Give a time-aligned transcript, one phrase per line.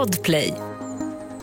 [0.00, 0.54] Podplay.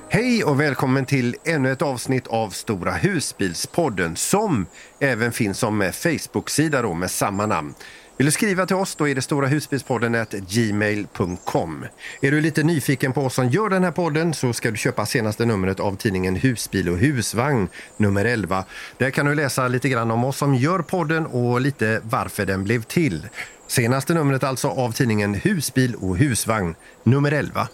[0.09, 4.65] Hej och välkommen till ännu ett avsnitt av Stora husbilspodden som
[4.99, 7.73] även finns som Facebook-sida då med samma namn.
[8.17, 11.85] Vill du skriva till oss då är det Stora husbilspodden gmail.com.
[12.21, 15.05] Är du lite nyfiken på oss som gör den här podden så ska du köpa
[15.05, 17.67] senaste numret av tidningen Husbil och husvagn
[17.97, 18.65] nummer 11.
[18.97, 22.63] Där kan du läsa lite grann om oss som gör podden och lite varför den
[22.63, 23.27] blev till.
[23.67, 27.67] Senaste numret alltså av tidningen Husbil och husvagn nummer 11.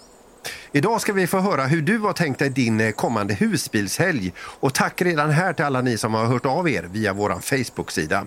[0.71, 4.33] Idag ska vi få höra hur du har tänkt dig din eh, kommande husbilshelg.
[4.37, 8.25] Och tack redan här till alla ni som har hört av er via vår Facebook-sida.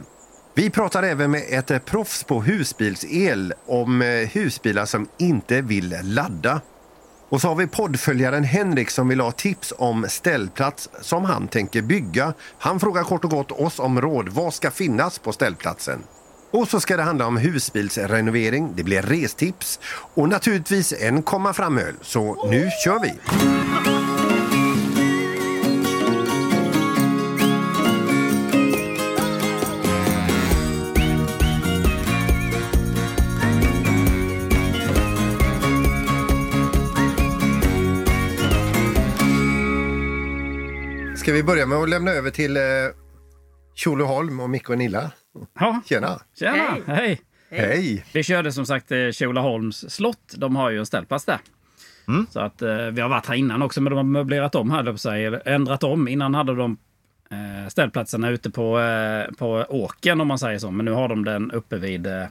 [0.54, 5.96] Vi pratar även med ett eh, proffs på husbilsel om eh, husbilar som inte vill
[6.02, 6.60] ladda.
[7.28, 11.82] Och så har vi poddföljaren Henrik som vill ha tips om ställplats som han tänker
[11.82, 12.34] bygga.
[12.58, 14.28] Han frågar kort och gott oss om råd.
[14.28, 16.02] Vad ska finnas på ställplatsen?
[16.56, 19.80] Och så ska det handla om husbilsrenovering, det blir restips
[20.14, 21.94] och naturligtvis en komma fram-öl.
[22.02, 23.14] Så nu kör vi!
[41.16, 42.62] Ska vi börja med att lämna över till eh,
[43.74, 45.10] Tjolöholm och Micke och Nilla?
[45.60, 46.20] Ja, Tjena!
[46.38, 46.56] tjena!
[46.56, 46.82] Hej.
[46.86, 47.20] Hej!
[47.50, 48.04] Hej!
[48.12, 50.34] Vi körde som sagt eh, Tjolaholms slott.
[50.36, 51.38] De har ju en ställplats där.
[52.08, 52.26] Mm.
[52.30, 54.82] Så att eh, vi har varit här innan också, men de har möblerat om här,
[54.82, 55.26] på.
[55.26, 56.08] Eller ändrat om.
[56.08, 56.76] Innan hade de
[57.30, 60.70] eh, ställplatserna ute på, eh, på åken om man säger så.
[60.70, 62.24] Men nu har de den uppe vid, eh,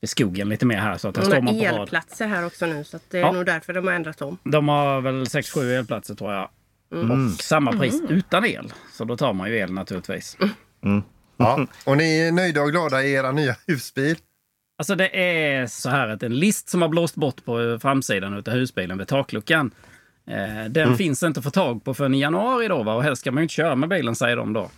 [0.00, 0.98] vid skogen lite mer här.
[0.98, 1.80] Så att De står man på rad.
[1.80, 3.32] elplatser här också nu så att det är Ja.
[3.32, 4.38] nog därför de har ändrat om.
[4.44, 6.48] De har väl 6-7 elplatser tror jag.
[6.92, 7.10] Mm.
[7.10, 8.72] Och samma pris utan el.
[8.92, 10.36] Så då tar man ju el naturligtvis.
[11.36, 11.66] Ja.
[11.84, 14.16] Och ni är nöjda och glada i era nya husbil?
[14.78, 18.48] Alltså det är så här att en list som har blåst bort på framsidan av
[18.50, 19.70] husbilen vid takluckan.
[20.30, 22.94] Eh, den finns inte att få tag på förrän i januari då va?
[22.94, 24.70] och helst ska man ju inte köra med bilen säger de då.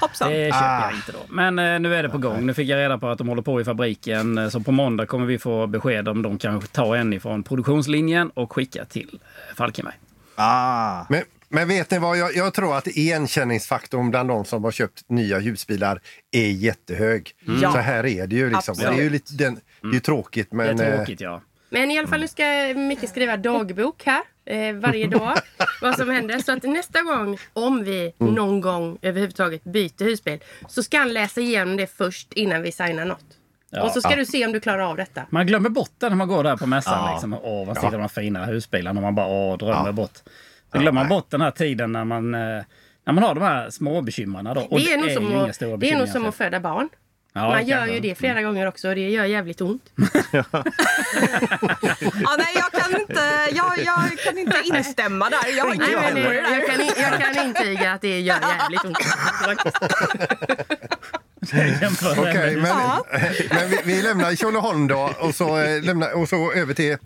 [0.00, 0.30] Hoppsan.
[0.30, 0.80] Det köper Ah.
[0.90, 1.18] jag inte då.
[1.28, 2.46] Men eh, nu är det på gång.
[2.46, 4.38] Nu fick jag reda på att de håller på i fabriken.
[4.38, 8.30] Eh, Så på måndag kommer vi få besked om de kan ta en ifrån produktionslinjen
[8.30, 9.20] och skicka till
[9.50, 9.94] eh, Falkenberg.
[10.36, 11.04] Ah.
[11.08, 11.22] Men,
[11.54, 15.38] men vet ni vad, jag, jag tror att igenkänningsfaktorn bland de som har köpt nya
[15.38, 16.00] husbilar
[16.32, 17.30] är jättehög.
[17.62, 17.72] Ja.
[17.72, 18.50] Så här är det ju.
[18.50, 18.74] Liksom.
[18.78, 20.76] Det är ju, lite, den, det är ju tråkigt men...
[20.76, 21.40] det är eh, tråkigt ja.
[21.70, 22.44] Men i alla fall nu ska
[22.76, 25.34] Micke skriva dagbok här eh, varje dag.
[25.82, 26.38] vad som händer.
[26.38, 28.34] Så att nästa gång, om vi Mm.
[28.34, 30.38] någon gång överhuvudtaget byter husbil,
[30.68, 33.24] så ska han läsa igenom det först innan vi signar något.
[33.70, 33.82] Ja.
[33.82, 35.22] och så ska du se om du klarar av detta.
[35.30, 36.98] Man glömmer bort det när man går där på mässan.
[37.06, 37.12] Ja.
[37.12, 37.34] Liksom.
[37.42, 38.98] Åh, vad ser de här fina husbilarna?
[38.98, 40.18] Och man bara åh, drömmer bort.
[40.74, 42.40] Så glömmer man bort den här tiden när man, eh,
[43.06, 44.44] när man har de här små bekymren.
[44.44, 44.50] Då.
[44.60, 46.32] Och Det är, nog ju som, att, stora det är nog som att egentligen.
[46.32, 46.88] föda barn.
[47.36, 49.82] Ja, Man gör ju det flera gånger också och det gör jävligt ont.
[50.32, 53.20] Ja, nej, jag, kan inte,
[53.52, 55.56] jag, jag kan inte instämma där.
[55.56, 56.52] Jag Nej, men, det eh, där.
[56.58, 58.98] jag, kan, jag kan intyga att det gör jävligt ont.
[62.18, 63.04] Okej, men, Ja.
[63.50, 66.96] men vi, vi lämnar Tjolöholm då och så, eh, lämnar, och så över till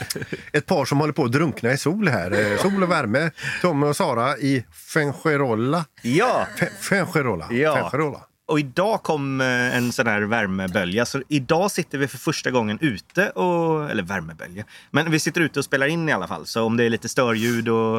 [0.52, 2.52] ett par som håller på att drunkna i sol här.
[2.52, 3.30] Eh, Sol och värme.
[3.60, 5.84] Tommy och Sara i Fuengirola.
[6.02, 7.46] Ja, Fe- Fuengirola.
[7.52, 7.74] Ja.
[7.90, 8.20] Fuengirola.
[8.46, 11.04] och idag kom eh, en sån här värmebölja.
[11.06, 13.90] Så idag sitter vi för första gången ute och...
[13.90, 14.64] Eller värmebölja.
[14.90, 16.46] Men vi sitter ute och spelar in i alla fall.
[16.46, 17.98] Så om det är lite störljud och,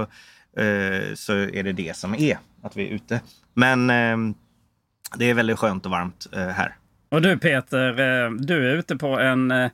[0.61, 3.21] eh, så är det det som är, att vi är ute.
[3.53, 4.17] Men eh,
[5.17, 6.75] det är väldigt skönt och varmt eh, här.
[7.09, 7.89] Och du Peter,
[8.25, 9.69] eh, du är ute på en, eh,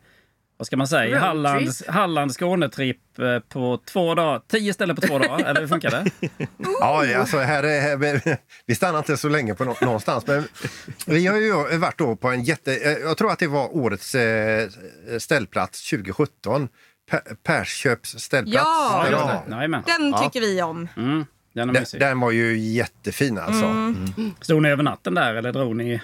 [0.59, 1.19] vad ska man säga.
[1.19, 4.41] Halland, Halland Skånetripp eh, på två dagar.
[4.47, 6.05] Tio ställen på två dagar, eller hur funkar det?
[6.79, 10.27] Ja, alltså här, är- här, vi stannar inte så länge på nå- någonstans.
[10.27, 10.43] Men
[11.05, 12.75] vi har ju varit då på en jätte...
[12.75, 14.69] eh, Jag tror att det var årets eh,
[15.19, 16.67] ställplats 2017.
[17.11, 18.65] Per- Persköps ställplats.
[19.11, 19.43] Ja.
[19.51, 19.83] Jajamän.
[19.87, 20.87] Den tycker vi om.
[20.97, 23.93] Mm, den Den, den var ju jättefin alltså.
[24.41, 26.01] Stod ni över natten där eller drog ni?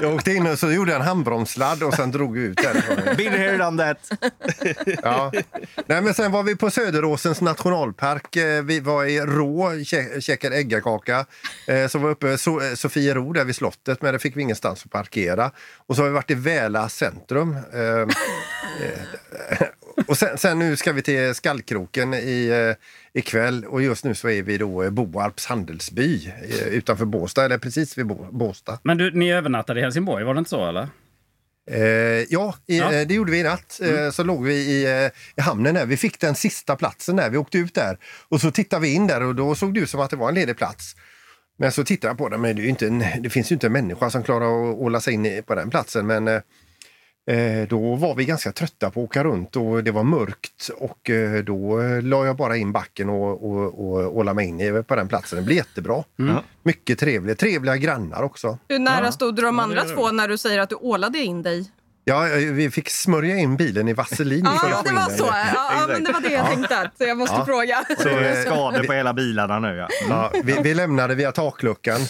[0.00, 3.16] Jag åkte in och så gjorde jag en handbromssladd och sen drog ut därifrån.
[3.16, 4.10] Been here, done that.
[5.02, 5.32] Ja.
[5.86, 8.36] Nej, men sen var vi på Söderåsens nationalpark.
[8.36, 11.26] Eh, Vi var i Rå, kä- käkade äggakaka.
[11.66, 14.84] Eh, Så var uppe so eh, Sofiero där vid slottet, men där fick vi ingenstans
[14.84, 15.50] att parkera.
[15.86, 17.56] Och så har vi varit i Väla centrum.
[20.08, 24.04] Eh, eh, Och sen, sen nu ska vi till Skallkroken i, eh, ikväll och just
[24.04, 28.78] nu så är vi då i Boarps handelsby eh, utanför Båstad, eller precis vid Båstad.
[28.82, 30.88] Men du, ni övernattade i Helsingborg, var det inte så eller?
[31.70, 31.82] Eh,
[32.28, 32.92] ja, i, Ja.
[32.92, 33.80] Eh, det gjorde vi i natt.
[33.82, 35.86] Eh, så låg vi i, eh, i hamnen där.
[35.86, 37.30] Vi fick den sista platsen där.
[37.30, 39.90] Vi åkte ut där och så tittade vi in där och då såg det ut
[39.90, 40.96] som att det var en ledig plats.
[41.58, 43.72] Men så tittade jag på den, men det, inte en, det finns ju inte en
[43.72, 46.06] människa som klarar att hålla sig in på den platsen.
[46.06, 46.40] Men eh, Eh,
[47.68, 51.44] Då var vi ganska trötta på att åka runt och det var mörkt och eh,
[51.44, 54.82] då eh, la jag bara in backen och, och, och, och la mig in i-
[54.82, 55.38] på den platsen.
[55.38, 56.04] Det blev jättebra.
[56.62, 57.38] Mycket trevligt.
[57.38, 58.58] Trevliga grannar också.
[58.68, 59.12] Hur nära Ja.
[59.12, 61.70] stod du de Ja, andra är två när du säger att du ålade in dig?
[62.08, 65.24] Ja, eh, vi fick smörja in bilen i vaselin Ja, att det var så.
[65.26, 66.78] Ja, ja, men det var det jag tänkte.
[66.78, 67.44] Att jag måste Ja.
[67.44, 67.84] fråga.
[67.98, 69.88] Så Eh, skador på hela bilarna nu ja.
[70.08, 72.00] Ja, vi, vi lämnade via takluckan.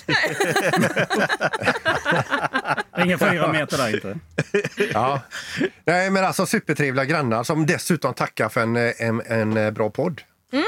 [2.99, 4.19] Ingen fyra meter där inte.
[4.95, 5.21] Ja.
[5.85, 10.21] Nej, men alltså supertrevliga grannar som dessutom tackar för en, eh, en, en bra podd.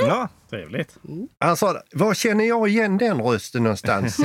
[0.06, 0.28] ja.
[0.50, 0.94] Trevligt.
[1.40, 4.16] Han sa, var känner jag igen den rösten någonstans?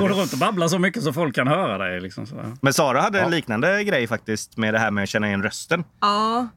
[0.00, 2.00] Går du runt och babblar så mycket så folk kan höra dig?
[2.00, 2.56] Liksom.
[2.62, 5.84] Men Sara hade en liknande grej faktiskt med det här med att känna igen rösten.
[6.00, 6.48] Ja,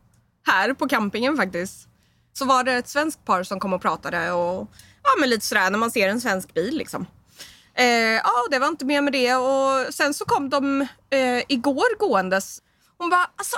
[0.48, 1.88] här på campingen faktiskt.
[2.34, 4.68] Så var det ett svenskt par som kom och pratade och
[5.04, 7.06] ja, men lite sådär när man ser en svensk bil liksom.
[7.76, 7.86] Eh,
[8.24, 12.62] ja, det var inte mer med det och sen så kom de eh, igår gåendes.
[12.98, 13.58] Hon bara, alltså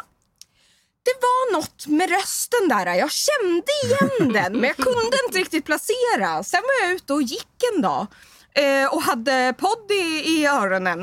[1.05, 2.85] det var något med rösten där.
[2.85, 6.43] Jag kände igen den men jag kunde inte riktigt placera.
[6.43, 8.07] Sen var jag ute och gick en dag
[8.55, 11.01] eh, och hade podd i, i öronen.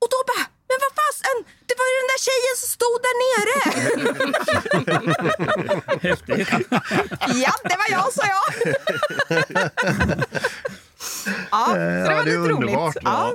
[0.00, 1.36] Och då bara, men vad fasen,
[1.66, 3.54] det var ju den där tjejen som stod där nere.
[6.08, 6.48] Häftigt.
[7.44, 8.74] ja, det var jag, sa jag.
[11.50, 12.96] ja, så det Ja, var det är lite underbart.
[12.96, 13.02] roligt.
[13.04, 13.34] Ja.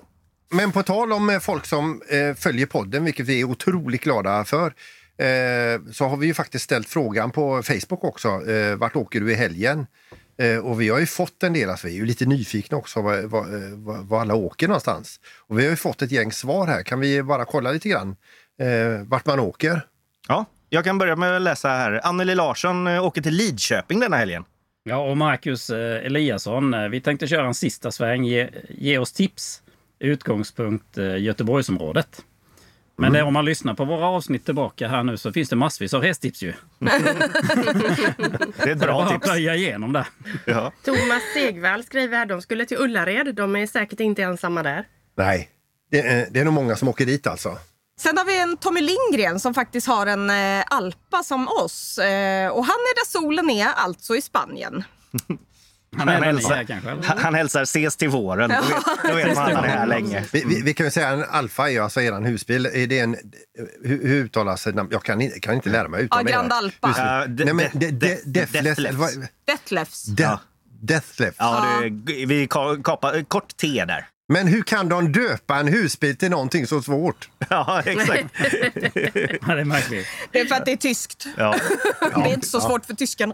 [0.50, 4.46] Men på tal om eh, folk som eh, följer podden, vilket vi är otroligt glada
[4.46, 4.66] för,
[5.18, 8.28] eh, så har vi ju faktiskt ställt frågan på Facebook också.
[8.52, 9.86] Eh, vart åker du i helgen?
[10.38, 13.02] Eh, och vi har ju fått en del, alltså vi är ju lite nyfikna också
[13.02, 13.70] vad, vad, eh,
[14.04, 15.20] vad alla åker någonstans.
[15.48, 16.84] Och vi har ju fått ett gäng svar här.
[16.84, 18.16] Kan vi bara kolla lite grann
[18.60, 19.82] eh, vart man åker?
[20.28, 22.02] Ja, jag kan börja med att läsa här.
[22.04, 24.46] Anneli Larsson eh, åker till Lidköping denna helgen.
[24.84, 28.26] Ja, och Marcus Eliasson, vi tänkte köra en sista sväng.
[28.26, 29.62] Ge, ge oss tips.
[30.00, 32.22] Utgångspunkt Göteborgsområdet.
[32.96, 35.94] Men det, om man lyssnar på våra avsnitt tillbaka här nu så finns det massvis
[35.94, 36.54] av restips ju.
[36.80, 36.90] Det
[38.64, 39.26] är ett bra tips.
[39.26, 40.06] plöja igenom det.
[40.46, 40.72] Ja.
[40.84, 43.36] Thomas Segvall skriver här, de skulle till Ullared.
[43.36, 44.88] De är säkert inte ensamma där.
[45.18, 45.50] Nej,
[45.92, 47.58] det, eh, det är nog många som åker dit alltså.
[48.00, 51.98] Sen har vi en Tommy Lindgren som faktiskt har en eh, Alpa som oss.
[51.98, 54.84] Eh, och han är där solen är, alltså i Spanien.
[55.98, 56.66] Han Han hälsar.
[57.06, 58.50] Han han hälsar ses till våren.
[58.50, 60.24] Då vet, då vet man att han är här länge.
[60.32, 62.66] Vi, vi, vi kan ju säga en Alfa är alltså eran husbil.
[62.66, 63.16] Är det en,
[63.84, 64.86] hur, hur uttalas det?
[64.92, 66.94] Jag kan, inte- kan inte lära mig Ja, uttala Grand Alpa.
[66.98, 68.46] Ja, de- Nej men de- de, de,
[69.46, 70.04] Deathlefs.
[70.06, 70.40] De, Ja.
[70.82, 71.36] Deathless.
[71.40, 71.90] Ja, det,
[72.26, 74.06] vi ka- kapar kort T där.
[74.28, 77.30] Men hur kan de döpa en husbil till någonting så svårt?
[77.50, 78.26] Ja, exakt.
[79.48, 80.08] Ja, det är märkligt.
[80.32, 81.28] Det är för att det är tyskt.
[81.38, 81.56] Ja.
[82.00, 83.34] det är inte så svårt för tyskarna.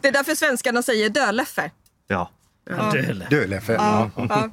[0.00, 1.70] det är därför svenskarna säger döleffe.
[2.06, 2.30] Ja.
[2.70, 2.90] Ja.
[2.92, 3.26] Döle.
[3.30, 3.72] Döleffe.
[3.72, 4.10] Ja.
[4.16, 4.48] Ja.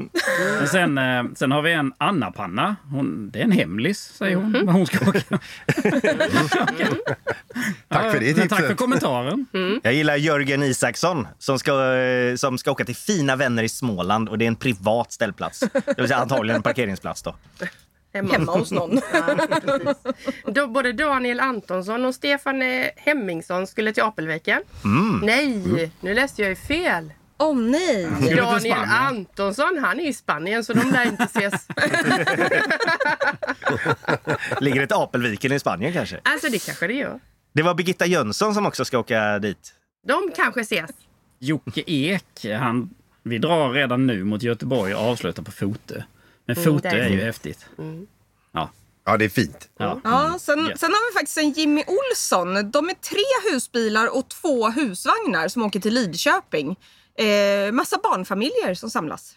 [0.59, 2.75] Men sen, eh, sen har vi en Anna-panna.
[2.91, 4.51] Hon, det är en hemlis, säger hon.
[4.51, 5.19] Men hon ska åka.
[7.87, 8.77] Tack för det Men Tack för tipset.
[8.77, 9.45] kommentaren.
[9.83, 14.29] Jag gillar Jörgen Isaksson som ska, eh, som ska åka till fina vänner i Småland
[14.29, 15.59] och det är en privat ställplats.
[15.59, 17.35] Det vill säga antagligen en parkeringsplats då.
[18.13, 18.99] Hemma hos någon.
[20.45, 24.61] Då, både Daniel Antonsson och Stefan eh, Hemmingsson skulle till Apelviken.
[25.23, 27.11] Nej, nu läste jag ju fel.
[27.39, 28.05] Åh nej!
[28.15, 28.77] Skulle till Daniel.
[28.89, 31.53] Antonsson, han är i Spanien så de lär inte ses.
[34.61, 36.19] Ligger ett Apelviken i Spanien kanske?
[36.23, 37.19] Alltså det kanske det gör.
[37.53, 39.73] Det var Birgitta Jönsson som också ska åka dit.
[40.07, 40.89] De kanske ses.
[41.39, 42.89] Jocke Ek, han,
[43.23, 46.03] vi drar redan nu mot Göteborg och avslutar på Fotö.
[46.45, 47.65] Men Mm, Fotö det är är ju häftigt.
[48.51, 48.69] Ja,
[49.05, 49.69] ja, det är fint.
[49.77, 49.99] ja.
[50.03, 50.79] Ja, sen, Yes.
[50.79, 52.71] sen har vi faktiskt en Jimmy Olsson.
[52.71, 56.75] De är tre husbilar och två husvagnar som åker till Lidköping.
[57.25, 59.35] Eh, massa barnfamiljer som samlas.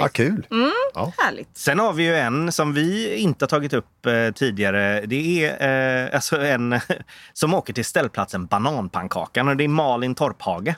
[0.00, 0.46] Ja, kul.
[1.18, 1.56] Härligt.
[1.56, 5.00] Sen har vi ju en som vi inte har tagit upp eh, tidigare.
[5.06, 6.80] Det är eh, alltså en
[7.32, 10.74] som åker till ställplatsen Bananpannkakan och det är Malin Torphage.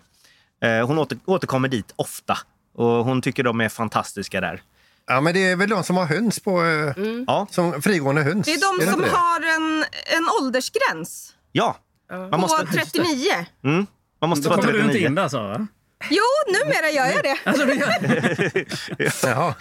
[0.65, 2.39] Eh, hon åter, återkommer dit ofta
[2.75, 4.63] och hon tycker de är fantastiska där.
[5.07, 6.51] Ja, men det är väl de som har höns på...
[6.65, 8.47] eh, Ja, Som frigående höns.
[8.47, 9.09] Det är de det som det?
[9.11, 9.85] har en,
[10.19, 11.77] en åldersgräns ja.
[12.31, 13.07] Man måste, på 39.
[13.65, 13.87] mm,
[14.21, 15.09] man måste Då vara kommer du inte 39.
[15.09, 15.67] in där Sara.
[16.11, 17.37] Jo, numera gör jag det.
[17.45, 19.55] Alltså, du gör Jaha.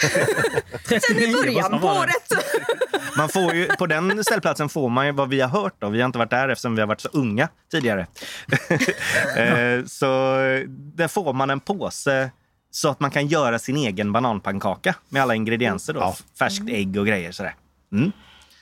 [0.88, 2.00] 39, Sen i början på det?
[2.00, 2.45] året.
[3.17, 5.74] Man får ju, på den ställplatsen får man ju vad vi har hört.
[5.79, 5.89] Då.
[5.89, 8.07] Vi har inte varit där eftersom vi har varit så unga tidigare.
[9.38, 10.07] Eh, så
[10.69, 12.31] där får man en påse
[12.71, 15.93] så att man kan göra sin egen bananpannkaka med alla ingredienser.
[15.93, 16.00] Då.
[16.00, 16.15] Ja.
[16.39, 17.31] Färskt ägg och grejer.
[17.31, 17.55] Sådär.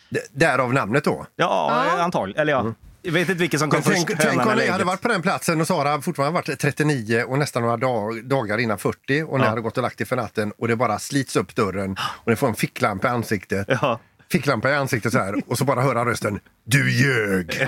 [0.10, 1.26] D- Därav namnet då.
[1.36, 2.02] Ja, Ja.
[2.04, 2.42] antagligen.
[2.42, 2.74] Eller ja.
[3.02, 4.08] Jag vet inte vilken som kom Men först.
[4.08, 7.40] tänk, tänk om ni hade varit på den platsen och Sara fortfarande varit 39 och
[7.40, 9.50] nästan några dag, dagar innan 40 och ni Ja.
[9.50, 12.36] hade gått och lagt er för natten och det bara slits upp dörren och ni
[12.36, 13.68] får en ficklampa i ansiktet.
[13.70, 14.00] Ja.
[14.32, 17.68] Ficklampa i ansiktet så här och så bara höra rösten Du ljög!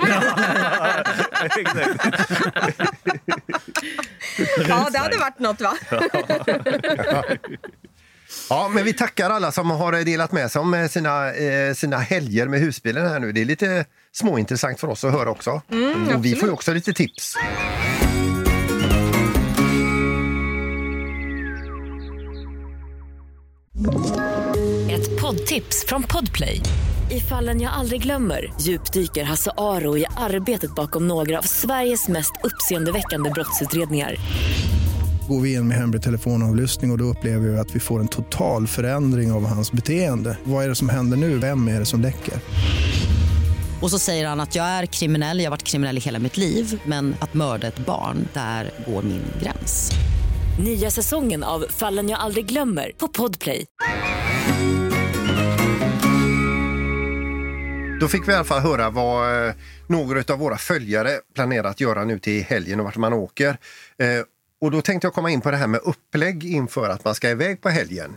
[4.68, 5.76] Ja, det hade varit något va?
[8.50, 11.96] Ja, men vi tackar alla som har delat med sig om eh, sina, eh, sina
[11.98, 13.32] helger med husbilen här nu.
[13.32, 15.50] Det är lite småintressant för oss att höra också.
[16.16, 17.34] och vi får ju också lite tips.
[24.90, 26.60] Ett poddtips från Podplay.
[27.10, 32.32] I fallen jag aldrig glömmer djupdyker Hasse Aro i arbetet bakom några av Sveriges mest
[32.42, 34.16] uppseendeväckande brottsutredningar.
[35.28, 38.08] Går vi in med hemlig telefonavlyssning och, och då upplever vi att vi får en
[38.08, 40.38] total förändring av hans beteende.
[40.44, 41.38] Vad är det som händer nu?
[41.38, 42.34] Vem är det som läcker?
[43.82, 46.36] Och så säger han att jag är kriminell, jag har varit kriminell i hela mitt
[46.36, 49.90] liv men att mörda ett barn, där går min gräns.
[50.64, 53.64] Nya säsongen av Fallen jag aldrig glömmer på Podplay.
[58.00, 59.54] Då fick vi i alla fall höra vad eh,
[59.86, 63.56] några av våra följare planerar att göra nu till helgen och vart man åker.
[63.98, 64.24] Eh,
[64.60, 67.30] och då tänkte jag komma in på det här med upplägg inför att man ska
[67.30, 68.16] iväg på helgen.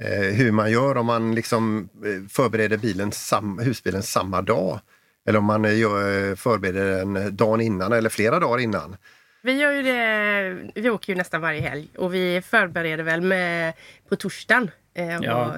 [0.00, 1.88] Eh, hur man gör om man liksom
[2.28, 3.12] förbereder bilen
[3.60, 4.80] husbilen samma dag.
[5.28, 8.96] Eller om man eh, gör, förbereder den dagen innan eller flera dagar innan.
[9.42, 13.72] Vi gör ju det, vi åker ju nästan varje helg och vi förbereder väl med
[14.08, 14.70] på torsdagen.
[14.94, 15.46] Eh, Ja.
[15.46, 15.54] och,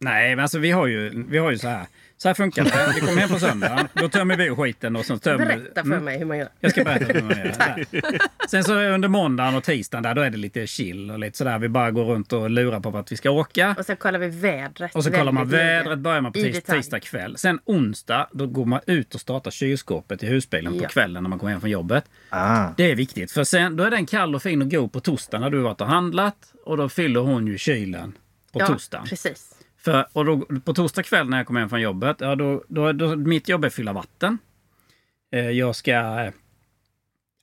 [0.00, 1.86] Nej, men alltså vi har ju, vi har ju så här.
[2.22, 2.92] Så här funkar det.
[2.94, 3.88] Vi kommer hem på söndag.
[3.94, 5.46] Då tömmer vi skiten och så tömmer...
[5.46, 6.04] berätta för Mm.
[6.04, 6.48] mig hur man gör.
[6.60, 7.54] Jag ska berätta för mig.
[8.50, 11.58] Sen så under måndagen och tisdagen där, då är det lite chill och lite sådär.
[11.58, 13.74] Vi bara går runt och lurar på vart vi ska åka.
[13.78, 14.94] Och sen kollar vi vädret.
[14.94, 17.36] Och så kollar man vädret, börjar man på tis, tisdag kväll.
[17.38, 20.88] Sen onsdag, då går man ut och startar kylskåpet i husbilen på Ja.
[20.88, 22.04] kvällen när man kommer hem från jobbet.
[22.28, 22.68] Ah.
[22.76, 25.38] Det är viktigt, för sen då är den kall och fin och god på torsdag
[25.38, 26.36] när du har varit och handlat.
[26.64, 28.12] Och då fyller hon ju kylen
[28.52, 29.06] på ja, torsdagen.
[29.06, 29.54] Precis.
[29.84, 32.92] För, och då, på torsdag kväll när jag kommer hem från jobbet, ja, då, då,
[32.92, 34.38] då, mitt jobb är att fylla vatten.
[35.34, 35.90] Eh, jag ska...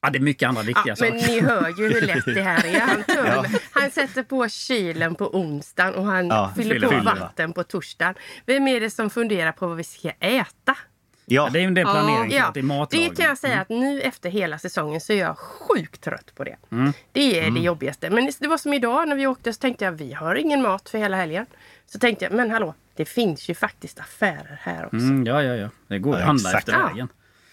[0.01, 1.33] Ja, det är mycket andra viktiga Ja, men saker.
[1.33, 2.79] ni hör ju hur lätt det här är.
[2.79, 7.03] Han, tömmer, han sätter på kylen på onsdagen och han Ja, fyller fyller på på.
[7.19, 8.15] vatten på torsdagen.
[8.45, 10.77] Vem är det som funderar på vad vi ska äta?
[11.25, 12.31] Ja, det är ju en del planering.
[12.31, 13.09] Ja, det är matlagning.
[13.09, 16.43] det kan jag säga att nu efter hela säsongen så är jag sjukt trött på
[16.43, 16.57] det.
[16.71, 16.93] Mm.
[17.11, 18.09] Det är det jobbigaste.
[18.09, 20.89] Men det var som idag när vi åkte så tänkte jag vi har ingen mat
[20.89, 21.45] för hela helgen.
[21.91, 24.97] Så tänkte jag, men hallå, det finns ju faktiskt affärer här också.
[24.97, 25.69] Mm, ja, ja, ja.
[25.87, 26.67] Det går att Ja, handla exakt.
[26.69, 26.87] efter Ja.
[26.87, 27.07] vägen.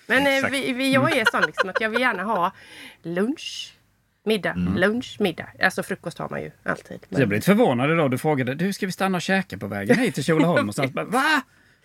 [0.07, 0.55] Men eh, Exakt.
[0.55, 2.53] vi, vi, jag är sån liksom att jag vill gärna ha
[3.03, 3.75] lunch,
[4.25, 5.47] middag, lunch, middag.
[5.63, 7.01] Alltså frukost har man ju alltid.
[7.11, 8.11] Så jag blev lite förvånad idag.
[8.11, 10.69] Du frågade du ska vi stanna och käka på vägen hit till Tjolöholm.
[10.69, 11.43] Och så bara, Va?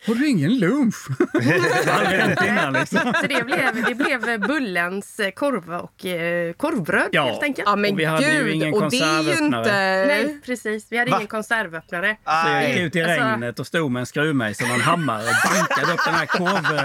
[0.07, 0.95] Har du ingen lunch?
[2.47, 3.13] Innan liksom.
[3.21, 7.25] Så det blev, det blev Bullens korv och eh, korvbröd Ja.
[7.25, 7.67] helt enkelt.
[7.67, 9.61] Ja men Och vi hade ju gud, ingen och det är ju konservöppnare.
[9.61, 10.05] inte...
[10.07, 10.85] Nej, precis.
[10.89, 11.17] Vi hade Va?
[11.17, 12.17] ingen konservöppnare.
[12.25, 15.23] Så jag gick ut i Alltså- regnet och stod med en skruvmejsel och en hammare
[15.23, 16.75] och bankade upp den här korv...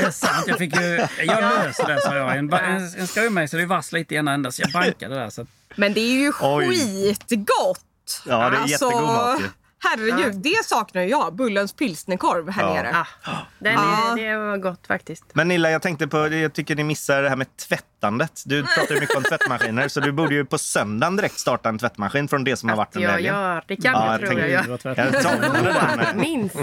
[0.00, 0.44] Det är sant.
[0.46, 1.06] Jag fick ju...
[1.24, 2.36] Jag löser det, sa jag.
[2.36, 5.30] En, en, en skruvmejsel är vass lite i ena änden, så jag bankade där.
[5.30, 6.66] Så Men det är ju Oj.
[6.66, 8.22] skitgott!
[8.26, 9.44] Ja, det är jättegod mat ju.
[9.84, 11.34] Herregud, det saknar jag.
[11.34, 12.74] Bullens pilsnerkorv här Ja.
[12.74, 12.96] nere.
[13.24, 14.12] Ja, den Ja.
[14.18, 15.24] är, det var gott faktiskt.
[15.32, 18.42] Men Nilla, jag tänkte på, jag tycker ni missar det här med tvättandet.
[18.46, 21.78] Du pratar ju mycket om tvättmaskiner, så du borde ju på söndagen direkt starta en
[21.78, 23.34] tvättmaskin från det som har varit Att under jag helgen.
[23.34, 24.62] gör, det kan Ja, jag jag tror jag gör.
[24.66, 26.20] var Jag saknade den.
[26.20, 26.56] Minst.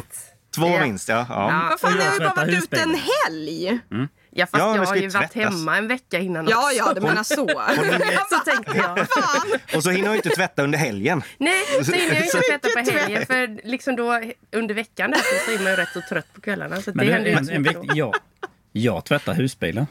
[0.55, 1.25] Två minst, ja.
[1.29, 1.49] ja.
[1.51, 1.67] Ja.
[1.69, 2.95] Vad fan, jag har ju bara varit ute en
[3.29, 3.79] helg.
[4.33, 6.77] Ja, fast Ja, jag har ju varit hemma en vecka innan Ja, också.
[6.77, 7.47] ja, du menar så.
[8.29, 9.07] Så tänkte jag.
[9.77, 11.23] Och så hinner jag inte tvätta under helgen.
[11.38, 13.25] Nej, så hinner jag inte tvätta på helgen.
[13.25, 14.21] För liksom då
[14.51, 16.81] under veckan där så är man ju rätt så trött på kvällarna.
[16.81, 18.15] Så Men det ju en, en viktig, jag,
[18.71, 19.88] jag tvättar husbilen.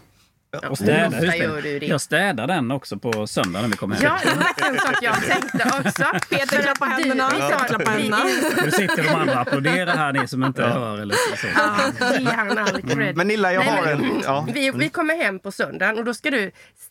[0.71, 1.87] Och städar ofta gör du det?
[1.87, 4.04] Jag städar den också på söndag när vi kommer hem.
[4.04, 6.04] Ja, det var en sak jag tänkte också.
[6.30, 7.30] Peter klappar Du- händerna.
[7.35, 8.25] vi- händerna.
[8.64, 10.99] Nu sitter de andra och applåderar här, ni som inte hör.
[10.99, 11.47] Eller så.
[11.57, 13.16] Ja, ge han all cred.
[13.16, 14.21] Men Nilla, jag Nej, har men- en...
[14.25, 14.47] Ja.
[14.54, 16.50] Vi, vi kommer hem på söndagen och då ska du,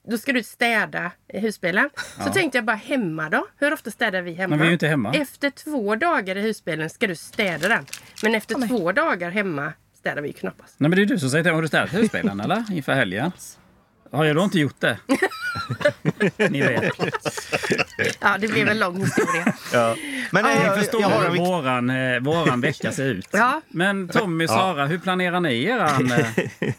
[0.10, 1.90] då ska du städa husbilen.
[2.24, 3.48] Så tänkte jag bara hemma då.
[3.60, 4.50] Hur ofta städar vi hemma?
[4.50, 5.14] Men vi är ju inte hemma.
[5.14, 7.86] Efter två dagar i husbilen ska du städa den.
[8.24, 10.76] Men efter två dagar hemma städar vi ju knappast.
[10.78, 11.56] Nej, men det är du som säger till mig.
[11.58, 12.64] Har du städat husbilen eller?
[12.72, 13.32] Inför helgen?
[14.12, 14.98] Har jag då inte gjort det?
[16.50, 16.94] Ni vet.
[18.20, 19.54] Ja, det blev en lång historia.
[19.74, 19.96] Ja.
[20.32, 23.28] Men eh, Ni jag, förstår jag har en hur våran, eh, våran vecka ser ut.
[23.32, 23.62] Ja.
[23.68, 26.12] Men Tommy, Sara, hur planerar ni eran...
[26.12, 26.28] Eh,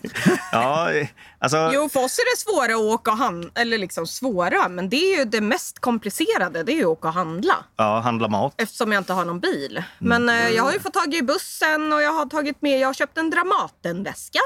[0.52, 1.08] Ja, eh,
[1.38, 1.70] alltså...
[1.74, 3.50] Jo, för oss är det svåra att åka och handla.
[3.54, 6.62] Eller liksom svåra, men det är ju det mest komplicerade.
[6.62, 7.54] Det är ju att åka och handla.
[7.76, 8.54] Ja, handla mat.
[8.56, 9.82] Eftersom jag inte har någon bil.
[9.98, 12.88] Men eh, jag har ju fått tag i bussen och jag har tagit med, jag
[12.88, 14.40] har köpt en Dramaten-väska.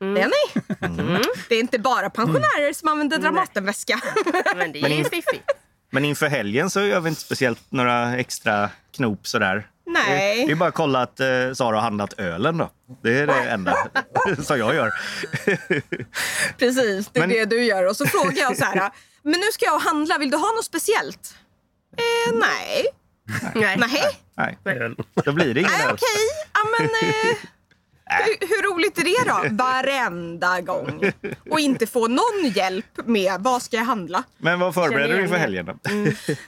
[0.00, 0.62] Det är ni.
[0.86, 1.22] Mm.
[1.48, 4.00] Det är inte bara pensionärer som använder Dramatenväska.
[4.56, 5.50] Men det är ju fiffigt.
[5.90, 9.66] Men inför helgen så gör vi inte speciellt några extra knop sådär.
[9.86, 10.46] Nej.
[10.46, 12.70] Det är bara att kolla att eh, Sara har handlat ölen då.
[13.02, 13.76] Det är det enda
[14.42, 14.90] som jag gör.
[16.58, 17.86] Precis, det är Men- det du gör.
[17.88, 18.90] Och så frågar jag så här,
[19.22, 21.34] men nu ska jag handla, vill du ha något speciellt?
[21.96, 22.86] Eh, nej.
[23.54, 23.76] Nej.
[24.36, 24.58] Nej.
[24.64, 25.92] Nej, då blir det ingen Nej, öl.
[25.94, 26.26] okej.
[26.52, 27.36] Ja, men, eh,
[28.10, 29.54] hur, hur roligt är det då?
[29.64, 31.12] Varenda gång.
[31.50, 34.22] Och inte få någon hjälp med vad ska jag handla?
[34.38, 35.74] Men vad förbereder du inför helgen då?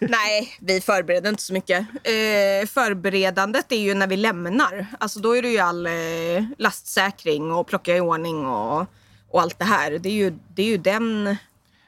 [0.01, 1.81] Nej, vi förbereder inte så mycket.
[1.81, 4.87] Eh, förberedandet är ju när vi lämnar.
[5.01, 5.93] Alltså då är det ju all eh,
[6.59, 8.87] lastsäkring och plocka i ordning och,
[9.31, 9.91] och allt det här.
[9.91, 11.37] Det är ju, det är ju den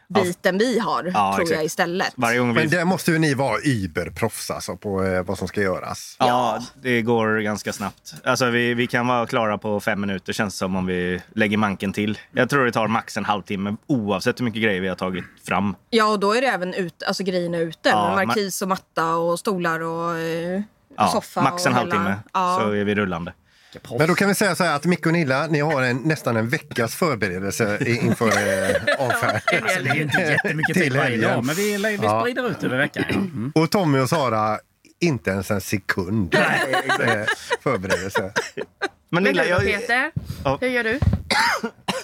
[0.08, 1.56] biten vi har, Ja, tror exakt.
[1.56, 2.12] jag istället.
[2.16, 2.76] Varje gång Men vi...
[2.76, 6.16] där måste ju ni vara überproffs alltså, på eh, vad som ska göras.
[6.18, 8.14] Ja, det går ganska snabbt.
[8.25, 11.56] Alltså vi, vi kan vara klara på fem minuter känns det som om vi lägger
[11.56, 12.18] manken till.
[12.32, 15.76] Jag tror det tar max en halvtimme oavsett hur mycket grejer vi har tagit fram.
[15.90, 17.88] Ja, och då är det även ut, alltså grejerna ute.
[17.88, 20.62] Ja, markis och matta och stolar och eh,
[20.96, 21.42] Ja, soffa.
[21.42, 22.58] max en halvtimme hela- Ja.
[22.62, 23.32] så är vi rullande.
[23.98, 26.36] Men då kan vi säga så här att Micke och Nilla, ni har en, nästan
[26.36, 29.42] en veckas förberedelse inför eh, avfärd.
[29.62, 32.20] Alltså, det är ju inte jättemycket Till tid varje dag, men vi, vi Ja.
[32.20, 33.04] sprider ut över veckan.
[33.08, 33.14] ja.
[33.14, 33.52] Mm.
[33.54, 34.58] Och Tommy och Sara,
[35.00, 36.40] inte ens en sekund eh,
[37.60, 38.32] förberedelse.
[39.10, 40.10] Men Nilla, jag, Peter?
[40.44, 40.58] Ja.
[40.60, 40.98] Hur gör du?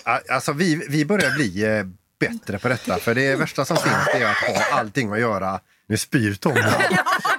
[0.05, 1.85] Ja, Alltså vi, vi börjar bli eh,
[2.21, 5.61] bättre på detta, för det värsta som finns är att ha allting att göra.
[5.89, 6.61] Nu spyr Tommy.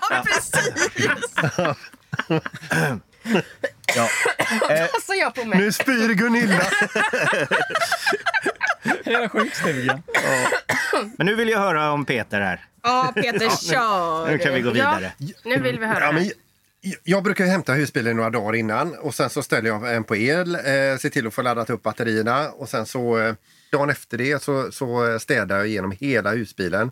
[0.09, 0.89] Ja, precis!
[3.95, 4.09] ja.
[4.93, 5.59] Passar jag på mig?
[5.59, 6.61] Nu spyr Gunilla.
[9.05, 10.03] Hela sjukstugan.
[11.17, 12.65] Men nu vill jag höra om Peter här.
[12.83, 14.27] Ja, Peter, kör!
[14.31, 15.11] Nu kan vi gå vidare.
[15.45, 16.05] Nu vill vi höra.
[16.05, 16.31] Ja, men,
[17.03, 20.55] jag- brukar hämta husbilen några dagar innan och sen så ställer jag en på el,
[20.55, 20.61] eh,
[20.99, 23.33] ser till att få laddat upp batterierna och sen så eh,
[23.71, 26.91] dagen efter det så, så städar jag igenom hela husbilen.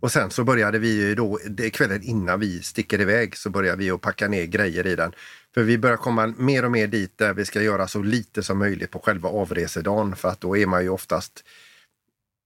[0.00, 3.76] Och sen så började vi ju då, det kvällen innan vi sticker iväg så börjar
[3.76, 5.12] vi att packa ner grejer i den.
[5.54, 8.58] För vi börjar komma mer och mer dit där vi ska göra så lite som
[8.58, 11.44] möjligt på själva avresedagen för att då är man ju oftast